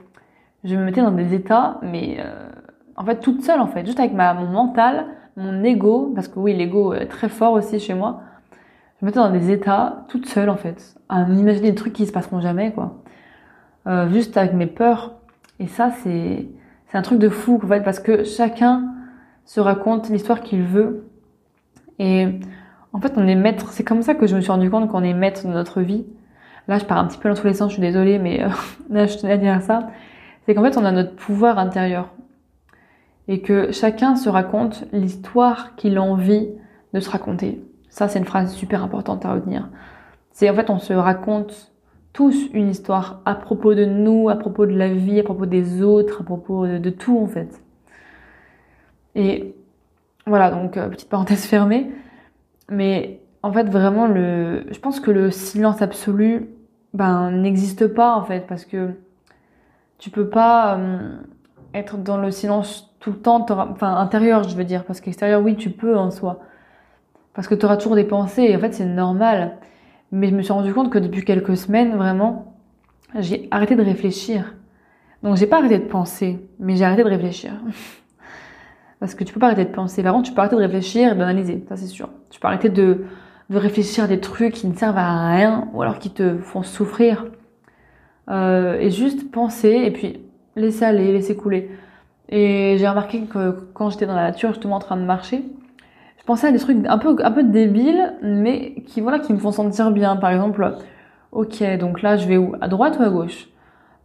je 0.65 0.75
me 0.75 0.83
mettais 0.83 1.01
dans 1.01 1.11
des 1.11 1.33
états, 1.33 1.79
mais 1.81 2.17
euh, 2.19 2.49
en 2.97 3.05
fait, 3.05 3.21
toute 3.21 3.43
seule, 3.43 3.61
en 3.61 3.67
fait, 3.67 3.85
juste 3.85 3.99
avec 3.99 4.13
ma, 4.13 4.33
mon 4.33 4.47
mental, 4.47 5.05
mon 5.37 5.63
ego, 5.63 6.11
parce 6.13 6.27
que 6.27 6.37
oui, 6.37 6.53
l'ego 6.53 6.93
est 6.93 7.05
très 7.05 7.29
fort 7.29 7.53
aussi 7.53 7.79
chez 7.79 7.93
moi, 7.93 8.21
je 8.99 9.05
me 9.05 9.09
mettais 9.09 9.19
dans 9.19 9.31
des 9.31 9.51
états 9.51 10.03
toute 10.09 10.25
seule 10.25 10.49
en 10.49 10.57
fait, 10.57 10.95
à 11.07 11.23
m'imaginer 11.23 11.69
des 11.69 11.75
trucs 11.75 11.93
qui 11.93 12.05
se 12.05 12.11
passeront 12.11 12.41
jamais 12.41 12.73
quoi. 12.73 12.97
Euh, 13.87 14.09
juste 14.09 14.35
avec 14.35 14.53
mes 14.53 14.67
peurs. 14.67 15.15
Et 15.59 15.67
ça, 15.67 15.91
c'est 16.03 16.49
c'est 16.87 16.97
un 16.97 17.01
truc 17.01 17.19
de 17.19 17.29
fou 17.29 17.61
en 17.63 17.67
fait, 17.67 17.81
parce 17.81 17.99
que 18.01 18.25
chacun 18.25 18.83
se 19.49 19.59
raconte 19.59 20.09
l'histoire 20.11 20.41
qu'il 20.41 20.61
veut. 20.61 21.07
Et 21.97 22.27
en 22.93 23.01
fait, 23.01 23.13
on 23.15 23.27
est 23.27 23.33
maître. 23.33 23.71
C'est 23.71 23.83
comme 23.83 24.03
ça 24.03 24.13
que 24.13 24.27
je 24.27 24.35
me 24.35 24.41
suis 24.41 24.51
rendu 24.51 24.69
compte 24.69 24.87
qu'on 24.91 25.01
est 25.01 25.15
maître 25.15 25.47
de 25.47 25.51
notre 25.51 25.81
vie. 25.81 26.05
Là, 26.67 26.77
je 26.77 26.85
pars 26.85 26.99
un 26.99 27.07
petit 27.07 27.17
peu 27.17 27.29
dans 27.29 27.35
tous 27.35 27.47
les 27.47 27.55
sens. 27.55 27.71
Je 27.71 27.73
suis 27.73 27.81
désolée, 27.81 28.19
mais 28.19 28.43
euh, 28.43 28.49
là, 28.91 29.07
je 29.07 29.17
tenais 29.17 29.33
à 29.33 29.37
dire 29.37 29.59
ça. 29.63 29.89
C'est 30.45 30.53
qu'en 30.53 30.61
fait, 30.61 30.77
on 30.77 30.85
a 30.85 30.91
notre 30.91 31.15
pouvoir 31.15 31.57
intérieur 31.57 32.13
et 33.27 33.41
que 33.41 33.71
chacun 33.71 34.15
se 34.15 34.29
raconte 34.29 34.85
l'histoire 34.93 35.75
qu'il 35.77 35.97
a 35.97 36.03
envie 36.03 36.49
de 36.93 36.99
se 36.99 37.09
raconter. 37.09 37.59
Ça, 37.89 38.07
c'est 38.07 38.19
une 38.19 38.25
phrase 38.25 38.53
super 38.53 38.83
importante 38.83 39.25
à 39.25 39.33
retenir. 39.33 39.67
C'est 40.31 40.47
en 40.47 40.53
fait, 40.53 40.69
on 40.69 40.77
se 40.77 40.93
raconte 40.93 41.71
tous 42.13 42.49
une 42.53 42.69
histoire 42.69 43.21
à 43.25 43.33
propos 43.33 43.73
de 43.73 43.85
nous, 43.85 44.29
à 44.29 44.35
propos 44.35 44.67
de 44.67 44.77
la 44.77 44.89
vie, 44.89 45.19
à 45.19 45.23
propos 45.23 45.47
des 45.47 45.81
autres, 45.81 46.21
à 46.21 46.23
propos 46.23 46.67
de, 46.67 46.89
tout 46.91 47.17
en 47.17 47.25
fait. 47.25 47.59
Et 49.15 49.55
voilà, 50.25 50.51
donc 50.51 50.77
euh, 50.77 50.89
petite 50.89 51.09
parenthèse 51.09 51.45
fermée. 51.47 51.91
Mais 52.69 53.21
en 53.43 53.51
fait, 53.51 53.69
vraiment, 53.69 54.07
le, 54.07 54.65
je 54.71 54.79
pense 54.79 54.99
que 54.99 55.11
le 55.11 55.31
silence 55.31 55.81
absolu, 55.81 56.49
ben, 56.93 57.31
n'existe 57.31 57.87
pas 57.87 58.15
en 58.15 58.23
fait, 58.23 58.47
parce 58.47 58.65
que 58.65 58.91
tu 59.97 60.09
peux 60.09 60.29
pas 60.29 60.77
euh, 60.77 61.17
être 61.73 61.97
dans 61.97 62.17
le 62.17 62.31
silence 62.31 62.95
tout 62.99 63.11
le 63.11 63.17
temps, 63.17 63.45
enfin 63.49 63.95
intérieur 63.95 64.43
je 64.43 64.55
veux 64.55 64.63
dire, 64.65 64.83
parce 64.85 64.99
qu'extérieur 64.99 65.41
oui 65.41 65.55
tu 65.55 65.69
peux 65.69 65.97
en 65.97 66.11
soi, 66.11 66.39
parce 67.33 67.47
que 67.47 67.55
tu 67.55 67.65
auras 67.65 67.77
toujours 67.77 67.95
des 67.95 68.03
pensées 68.03 68.43
et 68.43 68.55
en 68.55 68.59
fait 68.59 68.73
c'est 68.73 68.85
normal. 68.85 69.57
Mais 70.11 70.29
je 70.29 70.35
me 70.35 70.41
suis 70.41 70.53
rendu 70.53 70.73
compte 70.73 70.91
que 70.91 70.97
depuis 70.97 71.23
quelques 71.23 71.55
semaines 71.55 71.95
vraiment, 71.95 72.55
j'ai 73.19 73.47
arrêté 73.51 73.75
de 73.75 73.83
réfléchir. 73.83 74.55
Donc 75.21 75.35
j'ai 75.35 75.47
pas 75.47 75.59
arrêté 75.59 75.77
de 75.77 75.85
penser, 75.85 76.39
mais 76.59 76.75
j'ai 76.75 76.85
arrêté 76.85 77.03
de 77.03 77.09
réfléchir. 77.09 77.53
parce 78.99 79.15
que 79.15 79.23
tu 79.23 79.33
peux 79.33 79.39
pas 79.39 79.47
arrêter 79.47 79.65
de 79.65 79.73
penser. 79.75 80.03
Par 80.03 80.21
tu 80.21 80.33
peux 80.33 80.39
arrêter 80.39 80.55
de 80.55 80.61
réfléchir 80.61 81.13
et 81.13 81.15
d'analyser, 81.15 81.65
ça 81.69 81.75
c'est 81.77 81.87
sûr. 81.87 82.09
Tu 82.29 82.39
peux 82.39 82.47
arrêter 82.47 82.69
de, 82.69 83.05
de 83.49 83.57
réfléchir 83.57 84.03
à 84.05 84.07
des 84.07 84.19
trucs 84.19 84.53
qui 84.53 84.67
ne 84.67 84.75
servent 84.75 84.97
à 84.97 85.29
rien 85.31 85.67
ou 85.73 85.81
alors 85.81 85.99
qui 85.99 86.11
te 86.11 86.37
font 86.37 86.63
souffrir. 86.63 87.25
Euh, 88.29 88.77
et 88.79 88.91
juste 88.91 89.31
penser 89.31 89.69
et 89.85 89.91
puis 89.91 90.21
laisser 90.55 90.85
aller, 90.85 91.11
laisser 91.11 91.35
couler. 91.35 91.71
Et 92.29 92.75
j'ai 92.77 92.87
remarqué 92.87 93.21
que 93.21 93.69
quand 93.73 93.89
j'étais 93.89 94.05
dans 94.05 94.15
la 94.15 94.23
nature, 94.23 94.49
justement 94.49 94.75
en 94.75 94.79
train 94.79 94.97
de 94.97 95.03
marcher, 95.03 95.43
je 96.19 96.23
pensais 96.25 96.47
à 96.47 96.51
des 96.51 96.59
trucs 96.59 96.85
un 96.87 96.97
peu, 96.99 97.15
un 97.23 97.31
peu 97.31 97.43
débiles, 97.43 98.13
mais 98.21 98.75
qui, 98.87 99.01
voilà, 99.01 99.19
qui 99.19 99.33
me 99.33 99.39
font 99.39 99.51
sentir 99.51 99.89
bien. 99.91 100.15
Par 100.15 100.29
exemple, 100.31 100.75
ok, 101.31 101.63
donc 101.79 102.01
là, 102.03 102.17
je 102.17 102.27
vais 102.27 102.37
où? 102.37 102.53
À 102.61 102.67
droite 102.67 102.97
ou 102.99 103.03
à 103.03 103.09
gauche? 103.09 103.47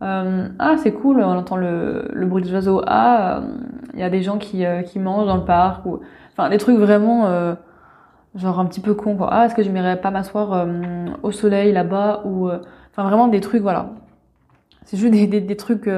Euh, 0.02 0.48
Ah, 0.58 0.76
c'est 0.78 0.92
cool, 0.92 1.20
on 1.20 1.36
entend 1.36 1.56
le, 1.56 2.08
le 2.12 2.26
bruit 2.26 2.42
des 2.42 2.52
oiseaux. 2.52 2.82
Ah, 2.86 3.42
il 3.94 4.00
y 4.00 4.02
a 4.02 4.10
des 4.10 4.22
gens 4.22 4.38
qui, 4.38 4.64
euh, 4.64 4.82
qui 4.82 4.98
mangent 4.98 5.26
dans 5.26 5.36
le 5.36 5.44
parc 5.44 5.86
ou 5.86 6.00
enfin 6.32 6.50
des 6.50 6.58
trucs 6.58 6.78
vraiment 6.78 7.26
euh, 7.26 7.54
genre 8.34 8.60
un 8.60 8.66
petit 8.66 8.80
peu 8.80 8.94
con 8.94 9.16
quoi. 9.16 9.28
Ah 9.32 9.46
est-ce 9.46 9.54
que 9.54 9.62
je 9.62 9.70
m'irais 9.70 10.00
pas 10.00 10.10
m'asseoir 10.10 10.52
euh, 10.52 11.06
au 11.22 11.32
soleil 11.32 11.72
là-bas 11.72 12.22
ou 12.24 12.48
enfin 12.48 13.04
vraiment 13.04 13.28
des 13.28 13.40
trucs 13.40 13.62
voilà. 13.62 13.90
C'est 14.84 14.96
juste 14.96 15.12
des, 15.12 15.26
des, 15.26 15.40
des 15.40 15.56
trucs 15.56 15.88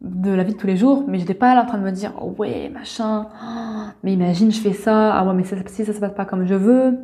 de 0.00 0.30
la 0.30 0.42
vie 0.42 0.54
de 0.54 0.58
tous 0.58 0.66
les 0.66 0.76
jours, 0.76 1.04
mais 1.06 1.18
j'étais 1.18 1.34
pas 1.34 1.54
là 1.54 1.62
en 1.62 1.66
train 1.66 1.78
de 1.78 1.84
me 1.84 1.92
dire 1.92 2.12
oh 2.20 2.34
ouais 2.38 2.70
machin, 2.70 3.26
mais 4.02 4.12
imagine 4.12 4.50
je 4.50 4.60
fais 4.60 4.72
ça, 4.72 5.14
ah 5.14 5.24
ouais 5.24 5.34
mais 5.34 5.44
si 5.44 5.84
ça 5.84 5.92
se 5.92 6.00
passe 6.00 6.14
pas 6.14 6.24
comme 6.24 6.46
je 6.46 6.54
veux, 6.54 6.98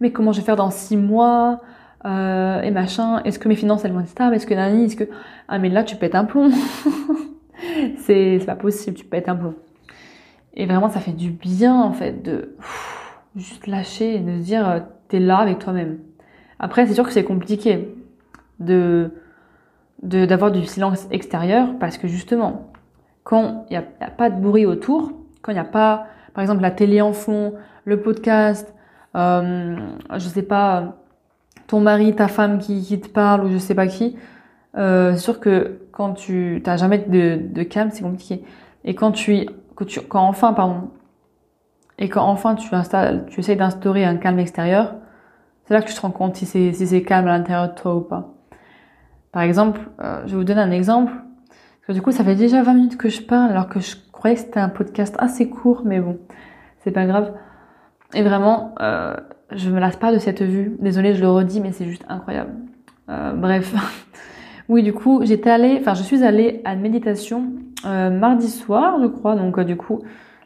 mais 0.00 0.12
comment 0.12 0.32
je 0.32 0.40
vais 0.40 0.46
faire 0.46 0.56
dans 0.56 0.70
six 0.70 0.96
mois 0.96 1.60
euh, 2.04 2.62
et 2.62 2.70
machin, 2.70 3.20
est-ce 3.24 3.38
que 3.38 3.48
mes 3.48 3.56
finances 3.56 3.84
elles 3.84 3.92
vont 3.92 4.00
être 4.00 4.08
stables, 4.08 4.34
est-ce 4.36 4.46
que 4.46 4.54
nani, 4.54 4.84
est-ce 4.84 4.96
que 4.96 5.08
ah 5.48 5.58
mais 5.58 5.68
là 5.68 5.82
tu 5.82 5.96
pètes 5.96 6.14
un 6.14 6.24
plomb, 6.24 6.50
c'est 7.98 8.40
pas 8.46 8.56
possible, 8.56 8.96
tu 8.96 9.04
pètes 9.04 9.28
un 9.28 9.36
plomb. 9.36 9.54
Et 10.54 10.66
vraiment 10.66 10.88
ça 10.88 11.00
fait 11.00 11.12
du 11.12 11.30
bien 11.30 11.74
en 11.74 11.92
fait 11.92 12.22
de 12.22 12.56
juste 13.36 13.66
lâcher 13.66 14.16
et 14.16 14.20
de 14.20 14.38
se 14.38 14.42
dire 14.42 14.68
euh, 14.68 14.80
t'es 15.08 15.20
là 15.20 15.38
avec 15.38 15.58
toi-même. 15.58 15.98
Après 16.58 16.86
c'est 16.86 16.94
sûr 16.94 17.04
que 17.04 17.12
c'est 17.12 17.24
compliqué 17.24 17.94
de 18.60 19.12
d'avoir 20.02 20.52
du 20.52 20.64
silence 20.64 21.08
extérieur 21.10 21.76
parce 21.80 21.98
que 21.98 22.06
justement, 22.06 22.70
quand 23.24 23.66
il 23.68 23.72
n'y 23.72 23.76
a, 23.76 24.10
pas 24.10 24.30
de 24.30 24.40
bruit 24.40 24.64
autour, 24.64 25.12
quand 25.42 25.50
il 25.50 25.56
n'y 25.56 25.60
a 25.60 25.64
pas, 25.64 26.06
par 26.34 26.42
exemple, 26.42 26.62
la 26.62 26.70
télé 26.70 27.00
en 27.00 27.12
fond, 27.12 27.54
le 27.84 28.00
podcast, 28.00 28.72
euh, 29.16 29.76
je 30.12 30.28
sais 30.28 30.42
pas, 30.42 30.96
ton 31.66 31.80
mari, 31.80 32.14
ta 32.14 32.28
femme 32.28 32.58
qui, 32.58 32.82
qui 32.82 33.00
te 33.00 33.08
parle 33.08 33.44
ou 33.44 33.50
je 33.50 33.58
sais 33.58 33.74
pas 33.74 33.88
qui, 33.88 34.16
euh, 34.76 35.16
sûr 35.16 35.40
que 35.40 35.80
quand 35.98 36.12
tu 36.14 36.60
t'as 36.62 36.76
jamais 36.76 36.98
de, 36.98 37.62
calme, 37.64 37.90
c'est 37.90 38.02
compliqué. 38.02 38.44
Et 38.84 38.94
quand 38.94 39.10
tu, 39.10 39.48
quand 40.08 40.22
enfin, 40.22 40.52
pardon, 40.52 40.90
et 41.98 42.08
quand 42.08 42.22
enfin 42.22 42.54
tu 42.54 42.72
installes, 42.72 43.26
essayes 43.36 43.56
d'instaurer 43.56 44.04
un 44.04 44.16
calme 44.16 44.38
extérieur, 44.38 44.94
c'est 45.64 45.74
là 45.74 45.82
que 45.82 45.88
tu 45.88 45.94
te 45.94 46.00
rends 46.00 46.12
compte 46.12 46.36
si 46.36 46.46
c'est 46.46 46.72
si 46.72 46.86
c'est 46.86 47.02
calme 47.02 47.26
à 47.26 47.36
l'intérieur 47.36 47.70
de 47.70 47.74
toi 47.74 47.96
ou 47.96 48.00
pas. 48.00 48.32
Par 49.32 49.42
exemple, 49.42 49.80
euh, 50.00 50.22
je 50.26 50.30
vais 50.30 50.36
vous 50.36 50.44
donner 50.44 50.60
un 50.60 50.70
exemple. 50.70 51.10
Parce 51.10 51.88
que 51.88 51.92
du 51.94 52.00
coup, 52.00 52.12
ça 52.12 52.22
fait 52.22 52.36
déjà 52.36 52.62
20 52.62 52.74
minutes 52.74 52.96
que 52.96 53.08
je 53.08 53.20
parle, 53.20 53.50
alors 53.50 53.68
que 53.68 53.80
je 53.80 53.96
croyais 54.12 54.36
que 54.36 54.42
c'était 54.42 54.60
un 54.60 54.68
podcast 54.68 55.16
assez 55.18 55.48
court, 55.48 55.82
mais 55.84 55.98
bon, 55.98 56.20
c'est 56.84 56.92
pas 56.92 57.06
grave. 57.06 57.34
Et 58.14 58.22
vraiment, 58.22 58.76
euh, 58.80 59.16
je 59.50 59.68
me 59.68 59.80
lasse 59.80 59.96
pas 59.96 60.12
de 60.12 60.18
cette 60.18 60.42
vue. 60.42 60.76
Désolée, 60.78 61.14
je 61.14 61.22
le 61.22 61.28
redis, 61.28 61.60
mais 61.60 61.72
c'est 61.72 61.86
juste 61.86 62.04
incroyable. 62.08 62.52
Euh, 63.08 63.32
bref. 63.32 63.74
oui, 64.68 64.82
du 64.82 64.92
coup, 64.92 65.20
j'étais 65.24 65.50
allée, 65.50 65.78
enfin, 65.80 65.94
je 65.94 66.02
suis 66.02 66.22
allée 66.22 66.60
à 66.64 66.74
une 66.74 66.80
méditation 66.80 67.52
euh, 67.86 68.10
mardi 68.10 68.48
soir, 68.48 68.98
je 69.00 69.06
crois. 69.06 69.34
Donc, 69.34 69.58
euh, 69.58 69.64
du 69.64 69.76
coup, 69.76 70.00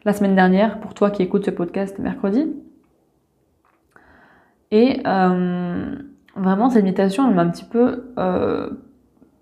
la 0.05 0.13
semaine 0.13 0.37
dernière, 0.37 0.79
pour 0.79 0.95
toi 0.95 1.11
qui 1.11 1.23
écoutes 1.23 1.45
ce 1.45 1.51
podcast 1.51 1.99
mercredi. 1.99 2.47
Et 4.71 5.01
euh, 5.07 5.97
vraiment 6.35 6.71
cette 6.71 6.85
méditation 6.85 7.29
elle 7.29 7.35
m'a 7.35 7.43
un 7.43 7.51
petit 7.51 7.67
peu 7.67 8.11
euh, 8.19 8.71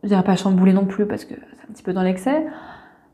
je 0.02 0.08
dirais 0.08 0.24
pas 0.24 0.34
chamboulé 0.34 0.72
non 0.72 0.86
plus 0.86 1.06
parce 1.06 1.24
que 1.24 1.34
c'est 1.34 1.70
un 1.70 1.72
petit 1.72 1.84
peu 1.84 1.92
dans 1.92 2.02
l'excès 2.02 2.46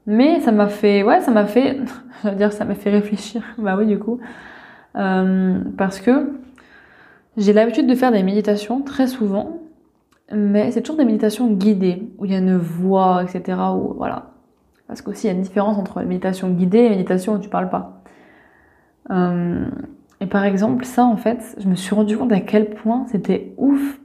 mais 0.07 0.41
ça 0.41 0.51
m'a 0.51 0.69
fait 0.69 1.03
ouais 1.03 1.21
ça 1.21 1.31
m'a 1.31 1.45
fait 1.45 1.79
je 2.25 2.31
veux 2.31 2.35
dire 2.35 2.55
ça 2.55 2.65
m'a 2.65 2.75
fait 2.75 2.89
réfléchir 2.89 3.43
bah 3.59 3.77
oui 3.77 3.85
du 3.85 3.99
coup 3.99 4.19
parce 4.95 6.01
que 6.01 6.33
j'ai 7.37 7.53
l'habitude 7.53 7.87
de 7.87 7.95
faire 7.95 8.13
des 8.13 8.23
méditations 8.23 8.81
très 8.81 9.07
souvent 9.07 9.66
mais 10.33 10.71
c'est 10.71 10.83
toujours 10.83 10.99
des 10.99 11.05
méditations 11.05 11.51
guidées 11.53 12.11
où 12.19 12.25
il 12.25 12.33
y 12.33 12.35
a 12.35 12.39
une 12.39 12.57
voix 12.57 13.23
etc 13.23 13.59
ou 13.75 13.95
voilà 13.97 14.33
parce 14.89 15.03
qu'aussi 15.03 15.27
il 15.27 15.31
y 15.31 15.33
a 15.33 15.37
une 15.37 15.43
différence 15.43 15.79
entre 15.79 16.01
les 16.01 16.07
méditations 16.07 16.51
guidées 16.51 16.79
et 16.79 16.89
les 16.89 16.97
méditations 16.97 17.35
où 17.35 17.39
tu 17.39 17.49
parles 17.49 17.71
pas 17.71 18.03
euh, 19.11 19.67
et 20.21 20.27
par 20.27 20.45
exemple, 20.45 20.85
ça, 20.85 21.05
en 21.05 21.17
fait, 21.17 21.57
je 21.59 21.69
me 21.69 21.75
suis 21.75 21.95
rendu 21.95 22.17
compte 22.17 22.33
à 22.33 22.41
quel 22.41 22.71
point 22.71 23.07
c'était 23.09 23.55
ouf. 23.59 24.01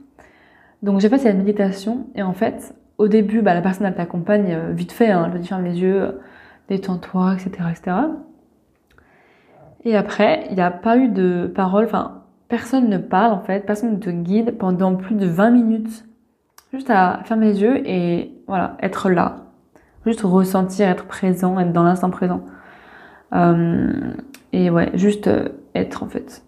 Donc 0.82 1.00
j'ai 1.00 1.08
fait 1.08 1.18
cette 1.18 1.36
méditation 1.36 2.06
et 2.14 2.22
en 2.22 2.32
fait, 2.32 2.74
au 2.98 3.08
début, 3.08 3.40
bah, 3.40 3.54
la 3.54 3.62
personne 3.62 3.86
elle 3.86 3.94
t'accompagne 3.94 4.52
euh, 4.52 4.72
vite 4.72 4.92
fait, 4.92 5.10
hein, 5.10 5.24
elle 5.26 5.32
te 5.32 5.38
dit 5.38 5.48
ferme 5.48 5.64
les 5.64 5.80
yeux, 5.80 6.20
détends-toi, 6.68 7.34
etc., 7.34 7.50
etc. 7.70 7.96
Et 9.84 9.96
après, 9.96 10.46
il 10.50 10.56
n'y 10.56 10.60
a 10.60 10.70
pas 10.70 10.96
eu 10.96 11.08
de 11.08 11.50
parole, 11.52 11.84
enfin, 11.84 12.22
personne 12.48 12.88
ne 12.88 12.98
parle 12.98 13.32
en 13.32 13.40
fait, 13.40 13.64
personne 13.64 13.92
ne 13.92 13.98
te 13.98 14.10
guide 14.10 14.58
pendant 14.58 14.94
plus 14.96 15.14
de 15.14 15.26
20 15.26 15.50
minutes. 15.50 16.04
Juste 16.72 16.90
à 16.90 17.20
fermer 17.24 17.46
les 17.46 17.60
yeux 17.60 17.86
et 17.86 18.32
voilà, 18.46 18.76
être 18.80 19.10
là. 19.10 19.46
Juste 20.06 20.22
ressentir, 20.22 20.88
être 20.88 21.04
présent, 21.04 21.58
être 21.60 21.72
dans 21.72 21.82
l'instant 21.82 22.10
présent. 22.10 22.42
Euh, 23.34 24.14
et 24.52 24.70
ouais, 24.70 24.90
juste 24.94 25.28
euh, 25.28 25.50
être 25.74 26.02
en 26.02 26.08
fait. 26.08 26.42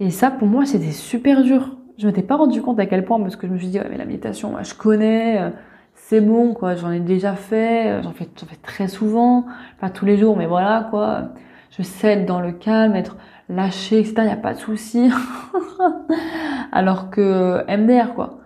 Et 0.00 0.10
ça, 0.10 0.30
pour 0.30 0.48
moi, 0.48 0.64
c'était 0.64 0.92
super 0.92 1.42
dur. 1.42 1.76
Je 1.98 2.06
m'étais 2.06 2.22
pas 2.22 2.36
rendu 2.36 2.62
compte 2.62 2.80
à 2.80 2.86
quel 2.86 3.04
point, 3.04 3.20
parce 3.20 3.36
que 3.36 3.46
je 3.46 3.52
me 3.52 3.58
suis 3.58 3.68
dit, 3.68 3.78
ouais, 3.78 3.86
mais 3.90 3.98
la 3.98 4.06
méditation, 4.06 4.54
je 4.62 4.74
connais, 4.74 5.40
euh, 5.40 5.50
c'est 5.94 6.22
bon, 6.22 6.54
quoi, 6.54 6.74
j'en 6.74 6.90
ai 6.90 7.00
déjà 7.00 7.34
fait, 7.34 7.88
euh, 7.88 8.02
j'en 8.02 8.12
fais, 8.12 8.26
fais 8.34 8.56
très 8.62 8.88
souvent, 8.88 9.44
pas 9.80 9.90
tous 9.90 10.06
les 10.06 10.16
jours, 10.16 10.36
mais 10.36 10.46
voilà, 10.46 10.88
quoi. 10.90 11.28
Je 11.70 11.82
sais 11.82 12.16
dans 12.24 12.40
le 12.40 12.52
calme, 12.52 12.96
être 12.96 13.16
lâché, 13.48 13.98
etc., 13.98 14.14
il 14.18 14.24
n'y 14.24 14.32
a 14.32 14.36
pas 14.36 14.54
de 14.54 14.58
souci. 14.58 15.10
Alors 16.72 17.10
que 17.10 17.64
MDR, 17.68 18.14
quoi. 18.14 18.39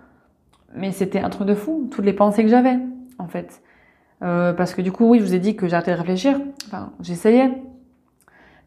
Mais 0.74 0.92
c'était 0.92 1.20
un 1.20 1.30
truc 1.30 1.46
de 1.46 1.54
fou, 1.54 1.88
toutes 1.90 2.04
les 2.04 2.12
pensées 2.12 2.42
que 2.42 2.50
j'avais, 2.50 2.78
en 3.18 3.28
fait. 3.28 3.62
Euh, 4.22 4.52
parce 4.52 4.74
que 4.74 4.82
du 4.82 4.92
coup, 4.92 5.08
oui, 5.08 5.18
je 5.18 5.24
vous 5.24 5.34
ai 5.34 5.38
dit 5.38 5.56
que 5.56 5.68
j'arrêtais 5.68 5.92
de 5.92 5.98
réfléchir. 5.98 6.40
Enfin, 6.66 6.92
j'essayais. 7.00 7.50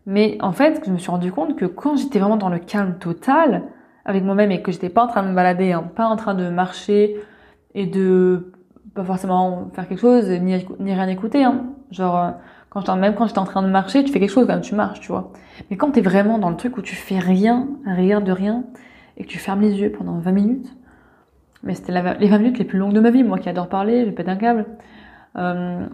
Mais 0.06 0.38
en 0.42 0.54
fait, 0.54 0.82
je 0.86 0.92
me 0.92 0.98
suis 0.98 1.12
rendu 1.12 1.32
compte 1.32 1.58
que 1.58 1.66
quand 1.66 1.98
j'étais 1.98 2.20
vraiment 2.20 2.38
dans 2.38 2.50
le 2.50 2.60
calme 2.60 2.98
total 3.00 3.64
avec 4.06 4.24
moi-même 4.24 4.52
et 4.52 4.62
que 4.62 4.72
j'étais 4.72 4.90
pas 4.90 5.04
en 5.04 5.08
train 5.08 5.24
de 5.24 5.30
me 5.30 5.36
balader, 5.36 5.74
hein, 5.74 5.84
pas 5.96 6.06
en 6.06 6.16
train 6.16 6.34
de 6.34 6.50
marcher 6.50 7.18
et 7.76 7.86
de 7.86 8.54
pas 8.96 9.04
forcément 9.04 9.70
faire 9.74 9.88
quelque 9.88 10.00
chose 10.00 10.30
ni, 10.30 10.56
rien 10.80 11.08
écouter, 11.08 11.44
hein. 11.44 11.66
genre 11.92 12.18
euh, 12.18 12.32
quand 12.70 12.96
même 12.96 13.16
quand 13.16 13.28
j'étais 13.28 13.40
en 13.40 13.46
train 13.46 13.62
de 13.62 13.68
marcher, 13.68 14.04
tu 14.04 14.12
fais 14.12 14.20
quelque 14.20 14.32
chose 14.32 14.48
quand 14.48 14.54
même, 14.54 14.62
tu 14.62 14.76
marches, 14.76 15.02
tu 15.02 15.10
vois. 15.10 15.32
Mais 15.70 15.78
quand 15.78 15.92
t'es 15.92 16.02
vraiment 16.02 16.38
dans 16.40 16.50
le 16.50 16.56
truc 16.56 16.78
où 16.78 16.82
tu 16.82 16.96
fais 16.96 17.20
rien, 17.20 17.68
rien 17.86 18.22
de 18.22 18.32
rien 18.32 18.64
et 19.18 19.24
que 19.24 19.28
tu 19.28 19.40
fermes 19.40 19.62
les 19.62 19.80
yeux 19.80 19.92
pendant 19.92 20.18
20 20.20 20.32
minutes, 20.32 20.77
mais 21.64 21.74
c'était 21.74 21.92
les 21.92 22.28
20 22.28 22.38
minutes 22.38 22.60
les 22.60 22.66
plus 22.66 22.80
longues 22.80 22.94
de 22.94 23.00
ma 23.00 23.10
vie, 23.12 23.24
moi 23.24 23.38
qui 23.40 23.50
adore 23.50 23.70
parler, 23.70 24.06
je 24.06 24.12
pète 24.12 24.30
un 24.30 24.36
câble. 24.36 24.66
Euh, 25.38 25.86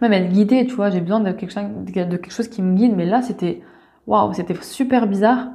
même 0.00 0.12
être 0.12 0.30
guidée, 0.30 0.66
tu 0.66 0.74
vois, 0.74 0.90
j'ai 0.90 1.00
besoin 1.00 1.20
de 1.20 1.32
quelque, 1.32 1.54
de 1.54 2.16
quelque 2.16 2.32
chose 2.32 2.48
qui 2.48 2.62
me 2.62 2.74
guide, 2.74 2.94
mais 2.96 3.06
là 3.06 3.22
c'était 3.22 3.62
waouh, 4.06 4.32
c'était 4.32 4.54
super 4.62 5.06
bizarre. 5.06 5.48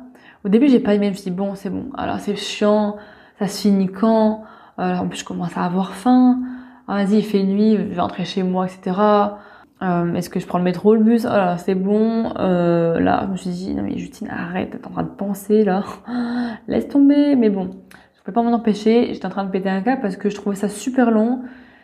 Au 0.46 0.50
début, 0.50 0.70
j'ai 0.70 0.80
pas 0.80 0.96
aimé, 0.96 1.08
je 1.08 1.12
me 1.12 1.16
suis 1.16 1.32
dit 1.32 1.36
bon, 1.38 1.56
c'est 1.56 1.70
bon, 1.70 1.88
alors 1.98 2.20
c'est 2.20 2.36
chiant, 2.36 2.96
ça 3.40 3.48
se 3.48 3.62
finit 3.62 3.88
quand? 3.88 4.44
Euh, 4.80 4.96
En 4.96 5.08
plus, 5.08 5.20
je 5.20 5.26
commence 5.26 5.56
à 5.58 5.66
avoir 5.66 5.94
faim. 5.94 6.40
Ah, 6.88 7.04
vas-y, 7.04 7.18
il 7.20 7.26
fait 7.26 7.44
nuit, 7.44 7.76
je 7.78 7.82
vais 7.84 8.02
rentrer 8.02 8.24
chez 8.26 8.44
moi, 8.44 8.66
etc. 8.66 8.98
Euh, 9.82 10.14
Est-ce 10.16 10.30
que 10.30 10.40
je 10.40 10.48
prends 10.48 10.58
le 10.58 10.64
métro 10.64 10.96
le 10.96 11.04
bus? 11.04 11.26
Oh 11.30 11.56
c'est 11.58 11.76
bon. 11.76 12.34
Euh, 12.40 13.00
là, 13.00 13.24
je 13.26 13.32
me 13.32 13.38
suis 13.38 13.50
dit 13.50 13.76
non 13.76 13.84
mais 13.84 13.98
Justine, 13.98 14.30
arrête, 14.30 14.72
t'es 14.72 14.88
en 14.88 14.92
train 14.92 15.04
de 15.04 15.10
penser 15.10 15.64
là, 15.64 15.84
laisse 16.68 16.88
tomber. 16.88 17.36
Mais 17.36 17.50
bon, 17.50 17.72
pouvais 18.32 18.44
pas 18.44 18.50
m'en 18.50 18.56
empêcher. 18.56 19.14
J'étais 19.14 19.26
en 19.26 19.30
train 19.30 19.44
de 19.44 19.52
péter 19.52 19.70
un 19.70 19.82
câble 19.82 20.02
parce 20.02 20.16
que 20.16 20.30
je 20.30 20.36
trouvais 20.36 20.56
ça 20.56 20.70
super 20.70 21.12
long. 21.12 21.42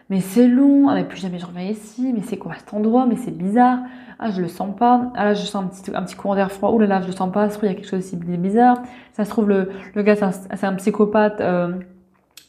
Mais 0.09 0.19
c'est 0.19 0.47
long, 0.47 0.87
ah, 0.87 0.93
mais 0.93 1.03
plus 1.03 1.17
jamais 1.17 1.39
je 1.39 1.47
reviens 1.47 1.63
ici, 1.63 2.11
mais 2.13 2.21
c'est 2.21 2.37
quoi 2.37 2.53
cet 2.55 2.71
endroit, 2.75 3.07
mais 3.07 3.15
c'est 3.15 3.35
bizarre, 3.35 3.79
ah 4.19 4.29
je 4.29 4.39
le 4.39 4.47
sens 4.47 4.75
pas, 4.77 5.11
ah 5.15 5.25
là 5.25 5.33
je 5.33 5.41
sens 5.41 5.63
un 5.63 5.67
petit, 5.67 5.95
un 5.95 6.03
petit 6.03 6.15
courant 6.15 6.35
d'air 6.35 6.51
froid, 6.51 6.69
oh 6.71 6.77
là 6.77 6.85
là 6.85 7.01
je 7.01 7.07
le 7.07 7.11
sens 7.11 7.31
pas, 7.31 7.45
ça 7.45 7.49
se 7.49 7.57
trouve 7.57 7.69
il 7.69 7.71
y 7.71 7.75
a 7.75 7.75
quelque 7.75 7.89
chose 7.89 8.05
aussi 8.05 8.15
bizarre, 8.15 8.83
ça 9.13 9.25
se 9.25 9.31
trouve 9.31 9.49
le, 9.49 9.71
le 9.95 10.03
gars 10.03 10.15
c'est 10.15 10.63
un, 10.63 10.73
psychopathe, 10.75 11.41
euh, 11.41 11.73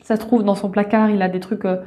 ça 0.03 0.17
se 0.17 0.21
trouve 0.21 0.45
dans 0.45 0.55
son 0.55 0.69
placard 0.69 1.09
il 1.09 1.23
a 1.23 1.31
des 1.31 1.41
trucs 1.41 1.65
euh, 1.65 1.79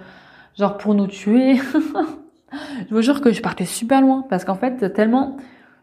genre 0.58 0.76
pour 0.78 0.96
nous 0.96 1.06
tuer. 1.06 1.58
je 2.90 2.96
vous 2.96 3.04
jure 3.04 3.22
que 3.22 3.32
je 3.32 3.44
partais 3.44 3.66
super 3.66 4.02
loin 4.02 4.26
parce 4.28 4.46
qu'en 4.46 4.56
fait 4.56 4.92
tellement 4.94 5.38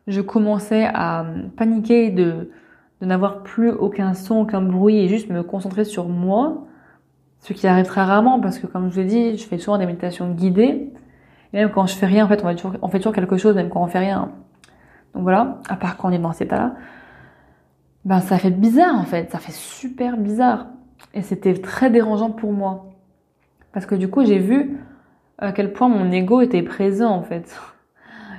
je 0.08 0.20
commençais 0.20 0.90
à 0.92 1.26
paniquer 1.56 2.10
de, 2.10 2.50
n'avoir 3.06 3.42
plus 3.42 3.70
aucun 3.70 4.14
son, 4.14 4.40
aucun 4.40 4.60
bruit 4.60 4.98
et 4.98 5.08
juste 5.08 5.30
me 5.30 5.42
concentrer 5.42 5.84
sur 5.84 6.08
moi 6.08 6.66
ce 7.40 7.52
qui 7.52 7.66
arrive 7.66 7.86
très 7.86 8.02
rarement 8.02 8.40
parce 8.40 8.58
que 8.58 8.66
comme 8.66 8.90
je 8.90 8.94
vous 8.94 9.00
l'ai 9.00 9.06
dit, 9.06 9.38
je 9.38 9.46
fais 9.46 9.58
souvent 9.58 9.78
des 9.78 9.86
méditations 9.86 10.30
guidées. 10.32 10.92
Et 11.52 11.58
même 11.58 11.70
quand 11.70 11.86
je 11.86 11.94
fais 11.94 12.06
rien, 12.06 12.24
en 12.24 12.28
fait, 12.28 12.44
on 12.82 12.88
fait 12.88 12.98
toujours 12.98 13.14
quelque 13.14 13.36
chose, 13.36 13.54
même 13.54 13.68
quand 13.68 13.82
on 13.82 13.86
fait 13.86 14.00
rien. 14.00 14.32
Donc 15.14 15.22
voilà, 15.22 15.60
à 15.68 15.76
part 15.76 15.96
quand 15.96 16.08
on 16.08 16.12
est 16.12 16.18
dans 16.18 16.32
cet 16.32 16.48
état-là. 16.48 16.74
Ben 18.04 18.20
ça 18.20 18.38
fait 18.38 18.50
bizarre 18.50 18.96
en 18.96 19.04
fait, 19.04 19.30
ça 19.30 19.38
fait 19.38 19.52
super 19.52 20.16
bizarre. 20.16 20.66
Et 21.14 21.22
c'était 21.22 21.54
très 21.54 21.90
dérangeant 21.90 22.30
pour 22.30 22.52
moi. 22.52 22.86
Parce 23.72 23.86
que 23.86 23.94
du 23.94 24.08
coup, 24.08 24.24
j'ai 24.24 24.38
vu 24.38 24.78
à 25.38 25.52
quel 25.52 25.72
point 25.72 25.88
mon 25.88 26.10
ego 26.10 26.40
était 26.40 26.62
présent 26.62 27.10
en 27.10 27.22
fait. 27.22 27.56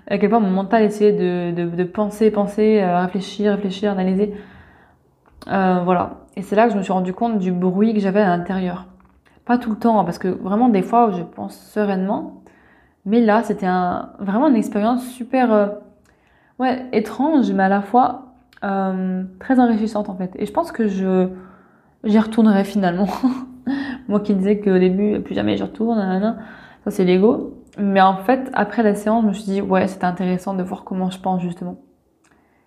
À 0.07 0.17
quel 0.17 0.29
point 0.29 0.39
mon 0.39 0.49
mental 0.49 0.83
essayait 0.83 1.11
de, 1.11 1.51
de, 1.51 1.75
de 1.75 1.83
penser, 1.83 2.31
penser, 2.31 2.81
euh, 2.81 3.01
réfléchir, 3.01 3.51
réfléchir, 3.53 3.91
analyser. 3.91 4.33
Euh, 5.49 5.81
voilà. 5.83 6.17
Et 6.35 6.41
c'est 6.41 6.55
là 6.55 6.67
que 6.67 6.73
je 6.73 6.77
me 6.77 6.83
suis 6.83 6.91
rendu 6.91 7.13
compte 7.13 7.39
du 7.39 7.51
bruit 7.51 7.93
que 7.93 7.99
j'avais 7.99 8.21
à 8.21 8.27
l'intérieur. 8.27 8.85
Pas 9.45 9.57
tout 9.57 9.69
le 9.71 9.77
temps, 9.77 9.99
hein, 9.99 10.03
parce 10.03 10.19
que 10.19 10.27
vraiment 10.27 10.69
des 10.69 10.81
fois 10.81 11.11
je 11.11 11.23
pense 11.23 11.57
sereinement, 11.57 12.43
Mais 13.05 13.21
là, 13.21 13.43
c'était 13.43 13.67
vraiment 14.19 14.49
une 14.49 14.55
expérience 14.57 15.07
super, 15.07 15.53
euh, 15.53 15.67
ouais, 16.59 16.85
étrange, 16.91 17.51
mais 17.53 17.63
à 17.63 17.69
la 17.69 17.81
fois 17.81 18.33
euh, 18.63 19.23
très 19.39 19.59
enrichissante 19.59 20.09
en 20.09 20.15
fait. 20.17 20.31
Et 20.37 20.45
je 20.45 20.51
pense 20.53 20.71
que 20.71 20.87
je 20.87 21.29
j'y 22.03 22.19
retournerai 22.19 22.63
finalement. 22.65 23.07
Moi 24.09 24.19
qui 24.21 24.33
disais 24.35 24.59
qu'au 24.59 24.77
début, 24.79 25.19
plus 25.21 25.35
jamais 25.35 25.57
j'y 25.57 25.63
retourne, 25.63 25.97
ça 26.83 26.91
c'est 26.91 27.05
l'ego. 27.05 27.53
Mais 27.77 28.01
en 28.01 28.17
fait, 28.17 28.49
après 28.53 28.83
la 28.83 28.95
séance, 28.95 29.23
je 29.23 29.27
me 29.27 29.33
suis 29.33 29.43
dit, 29.43 29.61
ouais, 29.61 29.87
c'était 29.87 30.05
intéressant 30.05 30.53
de 30.55 30.63
voir 30.63 30.83
comment 30.83 31.09
je 31.11 31.19
pense 31.19 31.41
justement. 31.41 31.77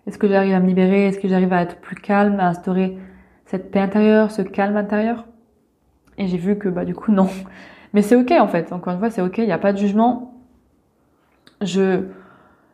Est-ce 0.07 0.17
que 0.17 0.27
j'arrive 0.27 0.53
à 0.53 0.59
me 0.59 0.67
libérer? 0.67 1.07
Est-ce 1.07 1.19
que 1.19 1.27
j'arrive 1.27 1.53
à 1.53 1.61
être 1.61 1.77
plus 1.77 1.95
calme, 1.95 2.39
à 2.39 2.47
instaurer 2.47 2.97
cette 3.45 3.71
paix 3.71 3.79
intérieure, 3.79 4.31
ce 4.31 4.41
calme 4.41 4.77
intérieur? 4.77 5.25
Et 6.17 6.27
j'ai 6.27 6.37
vu 6.37 6.57
que 6.57 6.69
bah 6.69 6.85
du 6.85 6.93
coup 6.93 7.11
non. 7.11 7.29
Mais 7.93 8.01
c'est 8.01 8.15
ok 8.15 8.31
en 8.39 8.47
fait. 8.47 8.71
Encore 8.73 8.93
une 8.93 8.99
fois, 8.99 9.09
c'est 9.09 9.21
ok. 9.21 9.37
Il 9.39 9.45
n'y 9.45 9.51
a 9.51 9.57
pas 9.57 9.73
de 9.73 9.77
jugement. 9.77 10.33
Je 11.61 12.05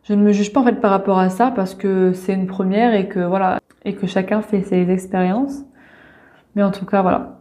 je 0.04 0.14
ne 0.14 0.22
me 0.24 0.32
juge 0.32 0.54
pas 0.54 0.62
en 0.62 0.64
fait 0.64 0.80
par 0.80 0.92
rapport 0.92 1.20
à 1.20 1.30
ça 1.30 1.52
parce 1.52 1.76
que 1.76 2.14
c'est 2.14 2.34
une 2.34 2.48
première 2.48 2.94
et 2.94 3.10
que 3.10 3.20
voilà 3.20 3.60
et 3.84 3.94
que 3.94 4.08
chacun 4.08 4.42
fait 4.42 4.62
ses 4.62 4.90
expériences. 4.90 5.64
Mais 6.56 6.64
en 6.64 6.72
tout 6.72 6.86
cas 6.86 7.02
voilà. 7.02 7.40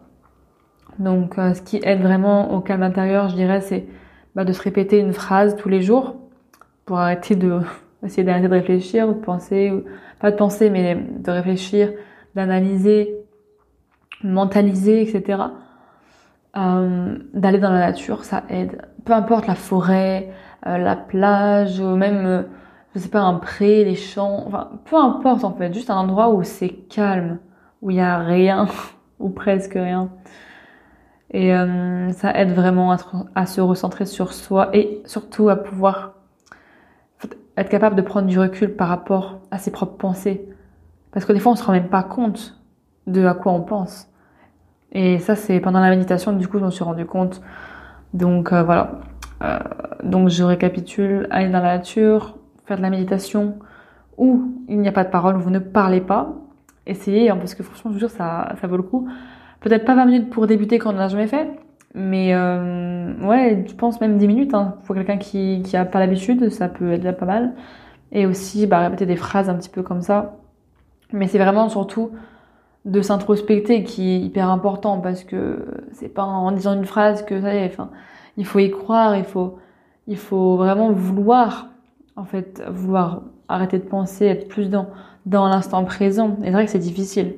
Donc 0.98 1.38
euh, 1.38 1.54
ce 1.54 1.62
qui 1.62 1.80
aide 1.84 2.00
vraiment 2.00 2.52
au 2.54 2.60
calme 2.60 2.82
intérieur, 2.82 3.28
je 3.28 3.34
dirais, 3.34 3.60
c'est 3.60 3.86
bah, 4.34 4.44
de 4.44 4.52
se 4.52 4.62
répéter 4.62 4.98
une 4.98 5.12
phrase 5.12 5.56
tous 5.56 5.68
les 5.68 5.82
jours 5.82 6.16
pour 6.84 6.98
arrêter 6.98 7.36
de 7.36 7.60
essayer 8.06 8.24
d'arrêter 8.24 8.48
de 8.48 8.54
réfléchir 8.54 9.08
ou 9.08 9.14
de 9.14 9.20
penser, 9.20 9.70
ou, 9.70 9.84
pas 10.20 10.30
de 10.30 10.36
penser 10.36 10.70
mais 10.70 10.94
de 10.94 11.30
réfléchir, 11.30 11.92
d'analyser, 12.34 13.16
mentaliser, 14.22 15.02
etc. 15.02 15.42
Euh, 16.56 17.18
d'aller 17.34 17.58
dans 17.58 17.70
la 17.70 17.80
nature, 17.80 18.24
ça 18.24 18.44
aide. 18.48 18.82
Peu 19.04 19.12
importe 19.12 19.46
la 19.46 19.54
forêt, 19.54 20.30
euh, 20.66 20.78
la 20.78 20.96
plage, 20.96 21.80
ou 21.80 21.96
même, 21.96 22.26
euh, 22.26 22.42
je 22.94 23.00
sais 23.00 23.08
pas, 23.08 23.20
un 23.20 23.34
pré, 23.34 23.84
les 23.84 23.94
champs, 23.94 24.44
enfin, 24.46 24.70
peu 24.86 24.96
importe 24.96 25.44
en 25.44 25.52
fait, 25.52 25.72
juste 25.72 25.90
un 25.90 25.96
endroit 25.96 26.30
où 26.30 26.42
c'est 26.42 26.70
calme, 26.70 27.38
où 27.82 27.90
il 27.90 27.96
y 27.98 28.00
a 28.00 28.18
rien, 28.18 28.66
ou 29.20 29.28
presque 29.30 29.74
rien. 29.74 30.10
Et 31.30 31.54
euh, 31.54 32.10
ça 32.12 32.32
aide 32.38 32.52
vraiment 32.52 32.92
à, 32.92 32.96
à, 33.34 33.46
se 33.46 33.60
recentrer 33.60 34.06
sur 34.06 34.32
soi 34.32 34.70
et 34.72 35.02
surtout 35.06 35.48
à 35.48 35.56
pouvoir 35.56 36.15
être 37.56 37.68
capable 37.68 37.96
de 37.96 38.02
prendre 38.02 38.26
du 38.26 38.38
recul 38.38 38.74
par 38.74 38.88
rapport 38.88 39.40
à 39.50 39.58
ses 39.58 39.70
propres 39.70 39.96
pensées. 39.96 40.46
Parce 41.12 41.24
que 41.24 41.32
des 41.32 41.40
fois, 41.40 41.52
on 41.52 41.56
se 41.56 41.64
rend 41.64 41.72
même 41.72 41.88
pas 41.88 42.02
compte 42.02 42.60
de 43.06 43.24
à 43.24 43.34
quoi 43.34 43.52
on 43.52 43.62
pense. 43.62 44.08
Et 44.92 45.18
ça, 45.18 45.36
c'est 45.36 45.60
pendant 45.60 45.80
la 45.80 45.90
méditation, 45.90 46.32
du 46.32 46.48
coup, 46.48 46.58
je 46.58 46.64
m'en 46.64 46.70
suis 46.70 46.84
rendu 46.84 47.06
compte. 47.06 47.40
Donc 48.14 48.52
euh, 48.52 48.62
voilà. 48.62 49.00
Euh, 49.42 49.58
donc 50.02 50.28
je 50.28 50.42
récapitule, 50.42 51.26
aller 51.30 51.48
dans 51.48 51.60
la 51.60 51.76
nature, 51.76 52.38
faire 52.64 52.76
de 52.76 52.82
la 52.82 52.90
méditation, 52.90 53.58
où 54.16 54.52
il 54.68 54.80
n'y 54.80 54.88
a 54.88 54.92
pas 54.92 55.04
de 55.04 55.10
parole, 55.10 55.36
où 55.36 55.40
vous 55.40 55.50
ne 55.50 55.58
parlez 55.58 56.00
pas. 56.00 56.34
Essayez, 56.86 57.30
hein, 57.30 57.36
parce 57.36 57.54
que 57.54 57.62
franchement, 57.62 57.90
je 57.90 57.94
vous 57.94 58.00
jure, 58.00 58.10
ça, 58.10 58.54
ça 58.60 58.66
vaut 58.66 58.76
le 58.76 58.82
coup. 58.82 59.08
Peut-être 59.60 59.84
pas 59.84 59.94
20 59.94 60.06
minutes 60.06 60.30
pour 60.30 60.46
débuter 60.46 60.78
quand 60.78 60.90
on 60.90 60.96
n'a 60.96 61.08
jamais 61.08 61.26
fait, 61.26 61.48
mais 61.96 62.34
euh, 62.34 63.14
ouais, 63.22 63.64
je 63.66 63.74
pense 63.74 64.00
même 64.00 64.18
10 64.18 64.28
minutes. 64.28 64.54
Hein, 64.54 64.76
pour 64.84 64.94
quelqu'un 64.94 65.16
qui 65.18 65.62
qui 65.64 65.76
a 65.76 65.84
pas 65.86 65.98
l'habitude, 66.00 66.50
ça 66.50 66.68
peut 66.68 66.92
être 66.92 67.00
déjà 67.00 67.14
pas 67.14 67.26
mal. 67.26 67.54
Et 68.12 68.26
aussi, 68.26 68.66
bah, 68.66 68.80
répéter 68.80 69.06
des 69.06 69.16
phrases 69.16 69.48
un 69.48 69.56
petit 69.56 69.70
peu 69.70 69.82
comme 69.82 70.02
ça. 70.02 70.36
Mais 71.12 71.28
c'est 71.28 71.38
vraiment 71.38 71.68
surtout 71.68 72.10
de 72.84 73.02
s'introspecter 73.02 73.84
qui 73.84 74.12
est 74.14 74.20
hyper 74.20 74.50
important 74.50 75.00
parce 75.00 75.24
que 75.24 75.66
c'est 75.92 76.08
pas 76.08 76.24
en 76.24 76.52
disant 76.52 76.74
une 76.74 76.84
phrase 76.84 77.24
que 77.24 77.40
ça 77.40 77.54
y 77.54 77.58
est, 77.58 77.66
enfin, 77.66 77.90
il 78.36 78.46
faut 78.46 78.60
y 78.60 78.70
croire, 78.70 79.16
il 79.16 79.24
faut, 79.24 79.58
il 80.06 80.16
faut 80.18 80.56
vraiment 80.56 80.92
vouloir, 80.92 81.68
en 82.16 82.24
fait, 82.24 82.62
vouloir 82.70 83.22
arrêter 83.48 83.78
de 83.78 83.84
penser, 83.84 84.26
être 84.26 84.48
plus 84.48 84.70
dans, 84.70 84.88
dans 85.26 85.48
l'instant 85.48 85.84
présent. 85.84 86.36
Et 86.42 86.46
c'est 86.46 86.50
vrai 86.52 86.64
que 86.66 86.70
c'est 86.70 86.78
difficile. 86.78 87.36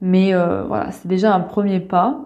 Mais 0.00 0.34
euh, 0.34 0.64
voilà, 0.64 0.92
c'est 0.92 1.08
déjà 1.08 1.34
un 1.34 1.40
premier 1.40 1.80
pas. 1.80 2.20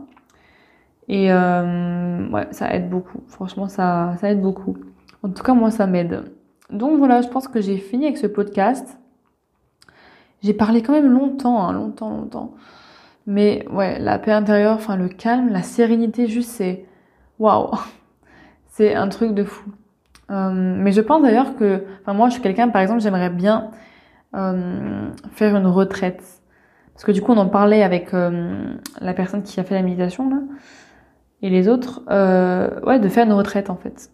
Et 1.08 1.32
euh, 1.32 2.28
ouais, 2.30 2.46
ça 2.50 2.74
aide 2.74 2.88
beaucoup. 2.88 3.20
Franchement, 3.28 3.68
ça, 3.68 4.14
ça 4.20 4.30
aide 4.30 4.40
beaucoup. 4.40 4.76
En 5.22 5.28
tout 5.28 5.42
cas, 5.42 5.54
moi, 5.54 5.70
ça 5.70 5.86
m'aide. 5.86 6.24
Donc 6.70 6.98
voilà, 6.98 7.20
je 7.22 7.28
pense 7.28 7.48
que 7.48 7.60
j'ai 7.60 7.76
fini 7.76 8.06
avec 8.06 8.18
ce 8.18 8.26
podcast. 8.26 8.98
J'ai 10.42 10.54
parlé 10.54 10.82
quand 10.82 10.92
même 10.92 11.10
longtemps, 11.10 11.66
hein, 11.66 11.72
longtemps, 11.72 12.10
longtemps. 12.10 12.54
Mais 13.26 13.66
ouais, 13.70 13.98
la 13.98 14.18
paix 14.18 14.32
intérieure, 14.32 14.74
enfin 14.74 14.96
le 14.96 15.08
calme, 15.08 15.48
la 15.48 15.62
sérénité, 15.62 16.26
juste 16.26 16.50
c'est 16.50 16.84
waouh, 17.38 17.70
c'est 18.66 18.94
un 18.94 19.08
truc 19.08 19.34
de 19.34 19.44
fou. 19.44 19.70
Euh, 20.30 20.50
mais 20.52 20.92
je 20.92 21.00
pense 21.00 21.22
d'ailleurs 21.22 21.56
que, 21.56 21.84
enfin 22.02 22.14
moi, 22.14 22.28
je 22.28 22.34
suis 22.34 22.42
quelqu'un, 22.42 22.68
par 22.68 22.82
exemple, 22.82 23.00
j'aimerais 23.00 23.30
bien 23.30 23.70
euh, 24.34 25.10
faire 25.32 25.56
une 25.56 25.66
retraite, 25.66 26.22
parce 26.92 27.04
que 27.04 27.12
du 27.12 27.22
coup, 27.22 27.32
on 27.32 27.38
en 27.38 27.48
parlait 27.48 27.82
avec 27.82 28.12
euh, 28.14 28.74
la 29.00 29.14
personne 29.14 29.42
qui 29.42 29.58
a 29.60 29.64
fait 29.64 29.74
la 29.74 29.82
méditation 29.82 30.28
là, 30.28 30.36
et 31.44 31.50
les 31.50 31.68
autres, 31.68 32.00
euh, 32.10 32.80
ouais, 32.86 32.98
de 32.98 33.06
faire 33.06 33.26
une 33.26 33.34
retraite 33.34 33.68
en 33.68 33.76
fait, 33.76 34.10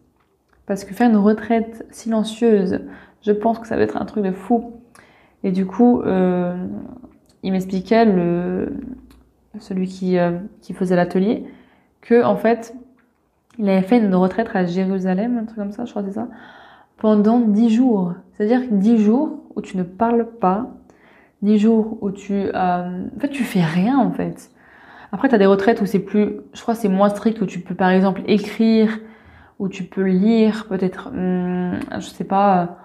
parce 0.67 0.83
que 0.83 0.93
faire 0.93 1.09
une 1.09 1.17
retraite 1.17 1.87
silencieuse, 1.93 2.81
je 3.23 3.31
pense 3.31 3.61
que 3.61 3.69
ça 3.69 3.77
va 3.77 3.83
être 3.83 3.97
un 3.97 4.05
truc 4.05 4.25
de 4.25 4.33
fou. 4.33 4.73
Et 5.45 5.53
du 5.53 5.65
coup, 5.65 6.01
euh, 6.01 6.57
il 7.45 7.53
m'expliquait, 7.53 8.05
celui 9.61 9.87
qui, 9.87 10.19
euh, 10.19 10.39
qui 10.61 10.75
faisait 10.75 10.97
l'atelier, 10.97 11.45
que 12.01 12.25
en 12.25 12.35
fait, 12.35 12.75
il 13.59 13.69
avait 13.69 13.83
fait 13.83 13.99
une 13.99 14.13
retraite 14.17 14.49
à 14.53 14.65
Jérusalem, 14.65 15.39
un 15.39 15.45
truc 15.45 15.59
comme 15.59 15.71
ça, 15.71 15.85
je 15.85 15.91
crois 15.93 16.03
que 16.03 16.09
c'est 16.09 16.15
ça, 16.15 16.27
pendant 16.97 17.39
dix 17.39 17.71
jours. 17.71 18.15
C'est-à-dire 18.33 18.63
dix 18.73 18.99
jours 18.99 19.39
où 19.55 19.61
tu 19.61 19.77
ne 19.77 19.85
parles 19.85 20.27
pas, 20.27 20.69
dix 21.43 21.61
jours 21.61 21.97
où 22.01 22.11
tu, 22.11 22.49
en 22.53 23.21
fait, 23.21 23.29
tu 23.29 23.45
fais 23.45 23.63
rien 23.63 24.01
en 24.01 24.11
fait. 24.11 24.51
Après, 25.13 25.29
tu 25.29 25.35
as 25.35 25.39
des 25.39 25.47
retraites 25.47 25.81
où 25.81 25.87
c'est 25.87 25.99
plus, 25.99 26.37
je 26.53 26.63
crois, 26.63 26.75
c'est 26.75 26.89
moins 26.89 27.09
strict 27.09 27.41
où 27.41 27.47
tu 27.47 27.61
peux 27.61 27.75
par 27.75 27.91
exemple 27.91 28.23
écrire, 28.27 28.99
où 29.59 29.69
tu 29.69 29.85
peux 29.85 30.05
lire, 30.05 30.67
peut-être, 30.69 31.09
hum, 31.09 31.79
je 31.99 32.07
sais 32.07 32.25
pas 32.25 32.79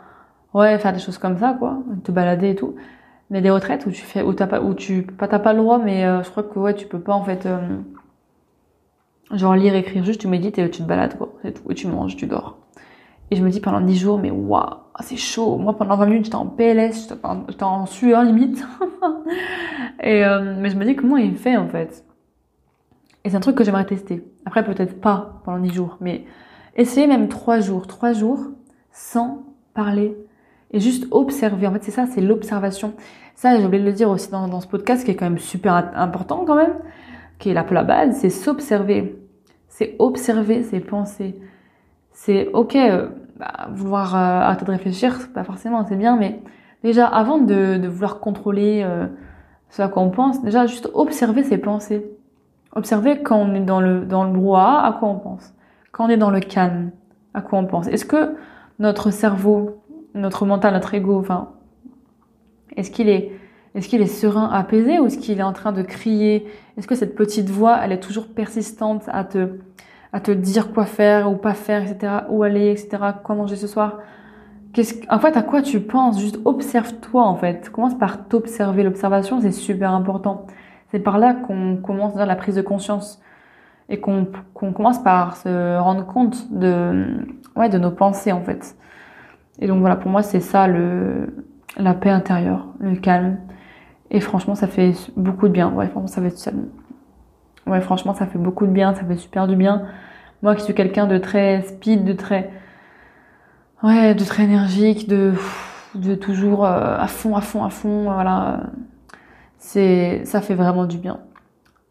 ouais, 0.56 0.80
faire 0.80 0.94
des 0.94 1.00
choses 1.00 1.18
comme 1.18 1.38
ça, 1.38 1.56
quoi, 1.60 1.80
te 2.04 2.12
balader 2.12 2.52
et 2.52 2.56
tout. 2.56 2.76
Mais 3.30 3.42
des 3.42 3.50
retraites 3.50 3.86
où 3.86 3.92
tu 3.92 4.02
fais, 4.02 4.24
où 4.24 4.34
t'as 4.34 4.48
pas, 4.48 4.62
où 4.62 4.74
tu, 4.74 5.04
pas 5.04 5.28
t'as 5.28 5.40
pas 5.40 5.54
le 5.54 5.60
droit, 5.60 5.80
mais 5.80 6.06
euh, 6.06 6.24
je 6.24 6.30
crois 6.30 6.44
que 6.44 6.58
ouais, 6.60 6.74
tu 6.76 6.88
peux 6.88 7.00
pas 7.00 7.14
en 7.14 7.24
fait, 7.24 7.46
euh, 7.46 7.60
genre 9.32 9.56
lire, 9.56 9.76
écrire, 9.76 10.04
juste 10.06 10.22
tu 10.22 10.28
médites 10.28 10.58
et 10.58 10.70
tu 10.70 10.82
te 10.84 10.88
balades, 10.88 11.18
quoi, 11.18 11.34
c'est 11.42 11.54
tout, 11.54 11.72
et 11.72 11.76
tu 11.76 11.88
manges, 11.88 12.16
tu 12.16 12.28
dors. 12.28 12.58
Et 13.32 13.36
je 13.36 13.44
me 13.44 13.50
dis 13.50 13.60
pendant 13.60 13.82
10 13.82 13.98
jours, 13.98 14.20
mais 14.20 14.32
waouh, 14.32 14.64
c'est 15.02 15.18
chaud. 15.18 15.58
Moi, 15.58 15.76
pendant 15.76 15.98
20 15.98 16.06
minutes, 16.06 16.26
j'étais 16.26 16.36
en 16.36 16.46
PLS, 16.46 17.10
j'étais 17.50 17.64
en, 17.64 17.86
sueur 17.88 18.24
limite. 18.24 18.64
et 20.04 20.24
euh, 20.24 20.56
mais 20.60 20.70
je 20.70 20.78
me 20.78 20.86
dis 20.86 20.96
comment 20.96 21.18
il 21.18 21.36
fait 21.36 21.58
en 21.58 21.68
fait. 21.68 22.05
Et 23.26 23.30
c'est 23.32 23.36
un 23.36 23.42
truc 23.42 23.56
que 23.56 23.64
j'aimerais 23.64 23.86
tester. 23.86 24.24
Après, 24.46 24.64
peut-être 24.64 25.02
pas 25.02 25.42
pendant 25.44 25.58
10 25.58 25.74
jours, 25.74 25.98
mais 26.00 26.26
essayer 26.78 27.08
même 27.08 27.28
3 27.28 27.60
jours, 27.60 27.88
3 27.88 28.14
jours 28.14 28.40
sans 28.92 29.44
parler 29.74 30.16
et 30.70 30.80
juste 30.80 31.08
observer. 31.10 31.66
En 31.66 31.74
fait, 31.74 31.84
c'est 31.84 31.92
ça, 31.92 32.06
c'est 32.06 32.22
l'observation. 32.22 32.94
Ça, 33.34 33.58
j'ai 33.58 33.66
oublié 33.66 33.82
de 33.82 33.88
le 33.88 33.94
dire 33.94 34.12
aussi 34.12 34.30
dans, 34.30 34.48
dans, 34.48 34.62
ce 34.62 34.68
podcast, 34.68 35.04
qui 35.04 35.12
est 35.12 35.16
quand 35.16 35.26
même 35.26 35.40
super 35.40 35.74
important 35.96 36.46
quand 36.46 36.56
même, 36.56 36.76
qui 37.40 37.50
est 37.50 37.58
un 37.58 37.64
peu 37.64 37.74
la 37.74 37.84
base, 37.84 38.16
c'est 38.16 38.30
s'observer. 38.30 39.20
C'est 39.70 39.96
observer 39.98 40.62
ses 40.62 40.80
pensées. 40.80 41.36
C'est 42.12 42.48
ok, 42.54 42.76
euh, 42.76 43.10
bah, 43.38 43.70
vouloir 43.74 44.16
euh, 44.16 44.20
arrêter 44.20 44.66
de 44.66 44.72
réfléchir, 44.72 45.30
pas 45.34 45.44
forcément, 45.44 45.84
c'est 45.86 45.98
bien, 45.98 46.16
mais 46.16 46.42
déjà 46.84 47.08
avant 47.08 47.40
de, 47.40 47.78
de 47.78 47.88
vouloir 47.88 48.20
contrôler 48.20 48.84
euh, 48.86 49.08
ce 49.70 49.82
à 49.82 49.88
quoi 49.88 50.04
on 50.04 50.12
pense, 50.12 50.44
déjà 50.44 50.68
juste 50.68 50.90
observer 50.94 51.44
ses 51.44 51.58
pensées. 51.58 52.06
Observer 52.76 53.22
quand 53.22 53.38
on 53.38 53.56
est 53.56 53.62
dans 53.62 53.82
le 53.82 54.06
dans 54.06 54.24
le 54.24 54.32
brouhaha, 54.32 54.86
à 54.86 54.94
quoi 54.94 55.10
on 55.10 55.20
pense. 55.20 55.54
Quand 55.92 56.06
on 56.06 56.10
est 56.10 56.18
dans 56.18 56.32
le 56.32 56.42
calme, 56.42 56.92
à 57.34 57.42
quoi 57.42 57.60
on 57.60 57.66
pense. 57.66 57.88
Est-ce 57.88 58.06
que 58.06 58.36
notre 58.80 59.12
cerveau 59.12 59.82
notre 60.16 60.46
mental, 60.46 60.74
notre 60.74 60.94
ego, 60.94 61.20
enfin, 61.20 61.50
est-ce 62.76 62.90
qu'il 62.90 63.10
est, 63.10 63.32
est-ce 63.76 63.90
qu'il 63.90 64.02
est 64.02 64.08
serein, 64.08 64.50
apaisé 64.50 64.98
ou 65.00 65.06
est-ce 65.06 65.18
qu'il 65.18 65.38
est 65.38 65.44
en 65.44 65.54
train 65.54 65.74
de 65.74 65.82
crier? 65.82 66.48
Est-ce 66.78 66.88
que 66.88 66.96
cette 66.96 67.16
petite 67.16 67.50
voix, 67.50 67.80
elle 67.84 67.92
est 67.92 68.00
toujours 68.00 68.28
persistante 68.28 69.04
à 69.10 69.26
te, 69.26 69.60
à 70.14 70.22
te 70.22 70.32
dire 70.32 70.74
quoi 70.74 70.86
faire 70.86 71.30
ou 71.30 71.36
pas 71.36 71.54
faire, 71.54 71.84
etc., 71.84 72.14
où 72.30 72.44
aller, 72.44 72.72
etc., 72.72 72.98
quoi 73.24 73.36
manger 73.36 73.58
ce 73.58 73.68
soir? 73.68 74.00
Qu'est-ce, 74.74 74.96
en 75.10 75.20
fait, 75.20 75.38
à 75.38 75.42
quoi 75.42 75.62
tu 75.62 75.82
penses? 75.82 76.20
Juste 76.20 76.40
observe-toi, 76.46 77.24
en 77.24 77.36
fait. 77.36 77.70
Commence 77.70 77.98
par 77.98 78.28
t'observer. 78.28 78.84
L'observation, 78.84 79.40
c'est 79.40 79.52
super 79.52 79.92
important. 79.92 80.48
C'est 80.96 81.02
par 81.02 81.18
là 81.18 81.34
qu'on 81.34 81.76
commence 81.76 82.16
dans 82.16 82.26
la 82.26 82.38
prise 82.38 82.56
de 82.56 82.62
conscience 82.62 83.22
et 83.90 84.00
qu'on, 84.00 84.28
commence 84.54 85.04
par 85.04 85.36
se 85.36 85.78
rendre 85.78 86.06
compte 86.06 86.50
de, 86.54 87.06
ouais, 87.58 87.68
de 87.68 87.78
nos 87.78 87.92
pensées, 87.92 88.32
en 88.32 88.40
fait. 88.40 88.78
Et 89.60 89.68
donc 89.68 89.82
voilà, 89.82 89.98
pour 89.98 90.10
moi, 90.10 90.24
c'est 90.24 90.40
ça 90.40 90.68
le, 90.68 91.36
la 91.76 91.94
paix 91.96 92.12
intérieure, 92.12 92.68
le 92.80 92.96
calme. 92.96 93.40
Et 94.10 94.22
franchement, 94.22 94.56
ça 94.56 94.68
fait 94.68 94.94
beaucoup 95.18 95.50
de 95.50 95.52
bien. 95.52 95.70
Ouais, 95.74 95.88
franchement, 95.88 96.08
ça 96.08 96.22
fait, 96.22 96.54
ouais, 97.68 97.82
franchement, 97.82 98.14
ça 98.14 98.26
fait 98.26 98.40
beaucoup 98.40 98.66
de 98.66 98.72
bien, 98.72 98.96
ça 98.96 99.04
fait 99.04 99.18
super 99.18 99.50
du 99.50 99.58
bien. 99.58 99.82
Moi 100.44 100.56
qui 100.56 100.64
suis 100.64 100.76
quelqu'un 100.76 101.08
de 101.08 101.18
très 101.18 101.64
speed, 101.64 102.06
de 102.06 102.14
très, 102.14 102.52
ouais, 103.84 104.16
de 104.16 104.24
très 104.24 104.44
énergique, 104.44 105.10
de, 105.10 105.34
de 105.94 106.16
toujours 106.16 106.64
euh, 106.64 106.98
à 106.98 107.08
fond, 107.08 107.36
à 107.36 107.42
fond, 107.42 107.66
à 107.66 107.70
fond. 107.70 108.04
Voilà, 108.14 108.62
ça 109.66 110.42
fait 110.42 110.56
vraiment 110.56 110.86
du 110.86 110.98
bien. 110.98 111.20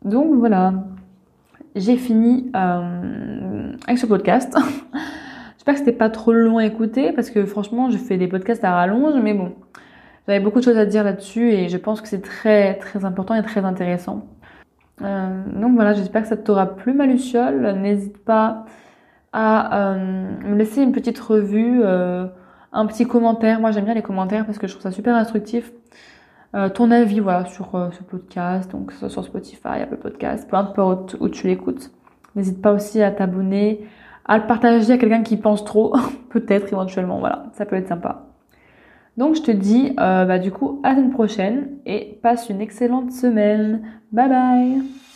Donc 0.04 0.34
voilà, 0.34 0.74
j'ai 1.74 1.96
fini 1.96 2.50
euh, 2.54 3.72
avec 3.86 3.98
ce 3.98 4.06
podcast. 4.06 4.56
J'espère 5.56 5.74
que 5.74 5.80
c'était 5.80 5.92
pas 5.92 6.10
trop 6.10 6.32
long 6.32 6.58
à 6.58 6.66
écouter 6.66 7.12
parce 7.12 7.30
que 7.30 7.44
franchement, 7.46 7.90
je 7.90 7.96
fais 7.96 8.16
des 8.16 8.28
podcasts 8.28 8.62
à 8.64 8.74
rallonge, 8.74 9.20
mais 9.22 9.34
bon, 9.34 9.54
j'avais 10.26 10.40
beaucoup 10.40 10.60
de 10.60 10.64
choses 10.64 10.76
à 10.76 10.86
dire 10.86 11.04
là-dessus 11.04 11.50
et 11.50 11.68
je 11.68 11.76
pense 11.76 12.00
que 12.00 12.08
c'est 12.08 12.20
très 12.20 12.74
très 12.74 13.04
important 13.04 13.34
et 13.34 13.42
très 13.42 13.64
intéressant. 13.64 14.26
Euh, 15.02 15.42
donc 15.56 15.74
voilà, 15.74 15.94
j'espère 15.94 16.22
que 16.22 16.28
ça 16.28 16.36
t'aura 16.36 16.76
plu 16.76 16.92
ma 16.92 17.06
luciole. 17.06 17.76
N'hésite 17.80 18.18
pas 18.18 18.66
à 19.32 19.94
euh, 19.94 20.28
me 20.44 20.54
laisser 20.56 20.82
une 20.82 20.92
petite 20.92 21.18
revue, 21.18 21.82
un 21.82 22.86
petit 22.86 23.06
commentaire. 23.06 23.58
Moi 23.60 23.72
j'aime 23.72 23.86
bien 23.86 23.94
les 23.94 24.02
commentaires 24.02 24.44
parce 24.44 24.58
que 24.58 24.66
je 24.66 24.74
trouve 24.74 24.82
ça 24.82 24.92
super 24.92 25.16
instructif. 25.16 25.72
Ton 26.74 26.90
avis 26.90 27.20
voilà 27.20 27.46
sur 27.46 27.90
ce 27.92 28.02
podcast, 28.02 28.70
donc 28.70 28.92
sur 28.92 29.24
Spotify, 29.24 29.80
Apple 29.82 29.96
Podcast, 29.96 30.48
peu 30.48 30.56
importe 30.56 31.16
où 31.20 31.28
tu 31.28 31.46
l'écoutes. 31.48 31.90
N'hésite 32.36 32.62
pas 32.62 32.72
aussi 32.72 33.02
à 33.02 33.10
t'abonner, 33.10 33.86
à 34.24 34.38
le 34.38 34.46
partager 34.46 34.92
à 34.92 34.98
quelqu'un 34.98 35.22
qui 35.22 35.36
pense 35.36 35.64
trop, 35.64 35.94
peut-être 36.30 36.72
éventuellement. 36.72 37.18
Voilà, 37.18 37.46
ça 37.52 37.66
peut 37.66 37.76
être 37.76 37.88
sympa. 37.88 38.26
Donc 39.16 39.36
je 39.36 39.42
te 39.42 39.50
dis 39.50 39.94
bah, 39.96 40.38
du 40.38 40.50
coup 40.50 40.80
à 40.82 40.90
la 40.90 40.96
semaine 40.96 41.12
prochaine 41.12 41.68
et 41.86 42.18
passe 42.22 42.48
une 42.50 42.60
excellente 42.60 43.12
semaine. 43.12 43.82
Bye 44.12 44.28
bye 44.28 45.13